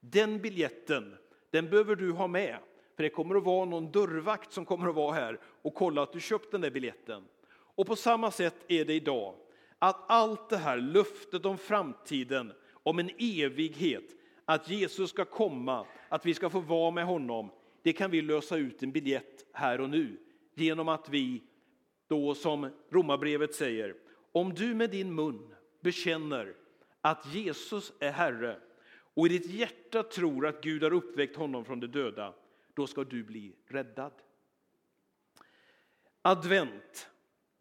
Den 0.00 0.38
biljetten 0.38 1.16
den 1.50 1.70
behöver 1.70 1.96
du 1.96 2.12
ha 2.12 2.26
med, 2.26 2.58
för 2.96 3.02
det 3.02 3.08
kommer 3.08 3.34
att 3.34 3.44
vara 3.44 3.64
någon 3.64 3.92
dörrvakt 3.92 4.52
som 4.52 4.64
kommer 4.64 4.88
att 4.88 4.94
vara 4.94 5.14
här 5.14 5.40
och 5.62 5.74
kolla 5.74 6.02
att 6.02 6.12
du 6.12 6.20
köpt 6.20 6.50
den 6.50 6.60
där 6.60 6.70
biljetten. 6.70 7.24
Och 7.74 7.86
på 7.86 7.96
samma 7.96 8.30
sätt 8.30 8.54
är 8.68 8.84
det 8.84 8.94
idag, 8.94 9.34
att 9.78 10.10
allt 10.10 10.48
det 10.48 10.56
här 10.56 10.76
löftet 10.76 11.46
om 11.46 11.58
framtiden, 11.58 12.52
om 12.82 12.98
en 12.98 13.10
evighet, 13.18 14.04
att 14.44 14.70
Jesus 14.70 15.10
ska 15.10 15.24
komma, 15.24 15.86
att 16.08 16.26
vi 16.26 16.34
ska 16.34 16.50
få 16.50 16.60
vara 16.60 16.90
med 16.90 17.04
honom, 17.04 17.50
det 17.82 17.92
kan 17.92 18.10
vi 18.10 18.22
lösa 18.22 18.56
ut 18.56 18.82
en 18.82 18.92
biljett 18.92 19.46
här 19.52 19.80
och 19.80 19.90
nu 19.90 20.20
genom 20.54 20.88
att 20.88 21.08
vi 21.08 21.42
då 22.08 22.34
som 22.34 22.70
Romarbrevet 22.90 23.54
säger, 23.54 23.94
om 24.32 24.54
du 24.54 24.74
med 24.74 24.90
din 24.90 25.14
mun 25.14 25.54
bekänner 25.80 26.54
att 27.00 27.34
Jesus 27.34 27.92
är 28.00 28.12
Herre 28.12 28.58
och 29.14 29.26
i 29.26 29.28
ditt 29.28 29.50
hjärta 29.50 30.02
tror 30.02 30.46
att 30.46 30.62
Gud 30.62 30.82
har 30.82 30.92
uppväckt 30.92 31.36
honom 31.36 31.64
från 31.64 31.80
de 31.80 31.86
döda, 31.86 32.34
då 32.74 32.86
ska 32.86 33.04
du 33.04 33.22
bli 33.22 33.56
räddad. 33.66 34.12
Advent, 36.22 37.10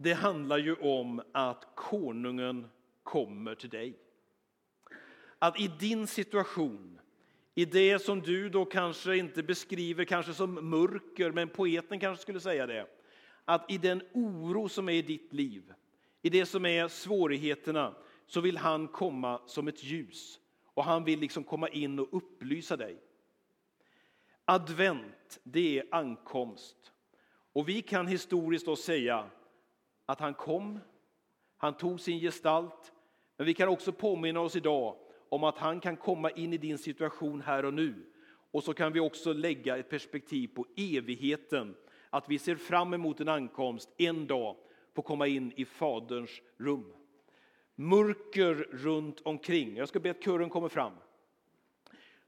det 0.03 0.13
handlar 0.13 0.57
ju 0.57 0.75
om 0.75 1.21
att 1.31 1.67
konungen 1.75 2.67
kommer 3.03 3.55
till 3.55 3.69
dig. 3.69 3.97
Att 5.39 5.59
i 5.59 5.71
din 5.79 6.07
situation, 6.07 6.99
i 7.55 7.65
det 7.65 7.99
som 7.99 8.21
du 8.21 8.49
då 8.49 8.65
kanske 8.65 9.17
inte 9.17 9.43
beskriver 9.43 10.05
kanske 10.05 10.33
som 10.33 10.69
mörker, 10.69 11.31
men 11.31 11.49
poeten 11.49 11.99
kanske 11.99 12.21
skulle 12.21 12.39
säga 12.39 12.67
det, 12.67 12.87
att 13.45 13.71
i 13.71 13.77
den 13.77 14.01
oro 14.13 14.69
som 14.69 14.89
är 14.89 14.93
i 14.93 15.01
ditt 15.01 15.33
liv, 15.33 15.73
i 16.21 16.29
det 16.29 16.45
som 16.45 16.65
är 16.65 16.87
svårigheterna, 16.87 17.95
så 18.27 18.41
vill 18.41 18.57
han 18.57 18.87
komma 18.87 19.41
som 19.45 19.67
ett 19.67 19.83
ljus 19.83 20.39
och 20.65 20.83
han 20.83 21.03
vill 21.03 21.19
liksom 21.19 21.43
komma 21.43 21.69
in 21.69 21.99
och 21.99 22.07
upplysa 22.11 22.77
dig. 22.77 22.97
Advent, 24.45 25.39
det 25.43 25.79
är 25.79 25.85
ankomst. 25.91 26.91
Och 27.53 27.69
vi 27.69 27.81
kan 27.81 28.07
historiskt 28.07 28.65
då 28.65 28.75
säga 28.75 29.29
att 30.11 30.19
han 30.19 30.33
kom, 30.33 30.79
han 31.57 31.77
tog 31.77 31.99
sin 31.99 32.19
gestalt, 32.19 32.91
men 33.37 33.45
vi 33.45 33.53
kan 33.53 33.69
också 33.69 33.91
påminna 33.91 34.39
oss 34.39 34.55
idag 34.55 34.95
om 35.29 35.43
att 35.43 35.57
han 35.57 35.79
kan 35.79 35.97
komma 35.97 36.29
in 36.29 36.53
i 36.53 36.57
din 36.57 36.77
situation 36.77 37.41
här 37.41 37.65
och 37.65 37.73
nu. 37.73 38.05
Och 38.51 38.63
så 38.63 38.73
kan 38.73 38.93
vi 38.93 38.99
också 38.99 39.33
lägga 39.33 39.77
ett 39.77 39.89
perspektiv 39.89 40.47
på 40.47 40.65
evigheten, 40.77 41.75
att 42.09 42.29
vi 42.29 42.39
ser 42.39 42.55
fram 42.55 42.93
emot 42.93 43.19
en 43.19 43.27
ankomst 43.27 43.89
en 43.97 44.27
dag, 44.27 44.55
få 44.95 45.01
komma 45.01 45.27
in 45.27 45.53
i 45.55 45.65
Faderns 45.65 46.41
rum 46.57 46.93
mörker 47.81 48.53
runt 48.71 49.21
omkring. 49.21 49.75
Jag 49.75 49.89
ska 49.89 49.99
be 49.99 50.11
att 50.11 50.23
kören 50.23 50.49
kommer 50.49 50.69
fram. 50.69 50.93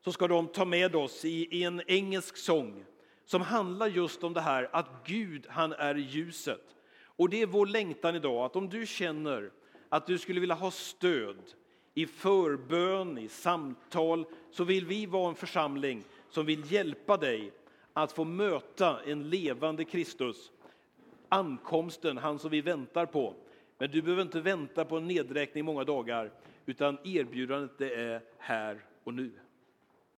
Så 0.02 0.12
ska 0.12 0.28
de 0.28 0.48
ta 0.48 0.65
med 0.65 0.96
oss 0.96 1.26
i, 1.26 1.63
en 1.63 1.82
engelsk 1.88 2.38
sång 2.38 2.86
som 3.26 3.41
handlar 3.41 3.88
just 3.88 4.24
om 4.24 4.34
det 4.34 4.41
här 4.41 4.69
att 4.74 4.89
Gud, 5.06 5.46
han 5.50 5.74
är 5.74 5.96
ljuset. 5.96 6.76
Och 7.15 7.30
det 7.30 7.41
är 7.41 7.45
vår 7.45 7.65
längtan 7.65 8.15
idag, 8.15 8.45
att 8.45 8.56
om 8.56 8.69
du 8.69 8.86
känner 8.86 9.52
att 9.89 10.08
du 10.08 10.17
skulle 10.17 10.39
vilja 10.39 10.56
ha 10.56 10.71
stöd 10.71 11.38
i 11.93 12.06
förbön, 12.06 13.17
i 13.17 13.28
samtal, 13.28 14.26
så 14.52 14.63
vill 14.63 14.86
vi 14.86 15.06
vara 15.06 15.30
en 15.30 15.36
församling 15.36 16.04
som 16.30 16.45
vill 16.45 16.71
hjälpa 16.71 17.17
dig 17.17 17.52
att 17.93 18.12
få 18.12 18.23
möta 18.23 18.99
en 19.06 19.30
levande 19.30 19.86
Kristus, 19.86 20.52
ankomsten, 21.30 22.17
han 22.17 22.39
som 22.39 22.52
vi 22.52 22.62
väntar 22.62 23.06
på. 23.06 23.34
Men 23.78 23.91
du 23.91 24.02
behöver 24.02 24.21
inte 24.21 24.41
vänta 24.41 24.86
på 24.86 24.97
en 24.97 25.08
nedräkning 25.08 25.65
många 25.65 25.84
dagar, 25.84 26.32
utan 26.65 26.97
erbjudandet 27.04 27.78
det 27.78 27.93
är 27.93 28.21
här 28.38 28.86
och 29.04 29.13
nu. 29.13 29.32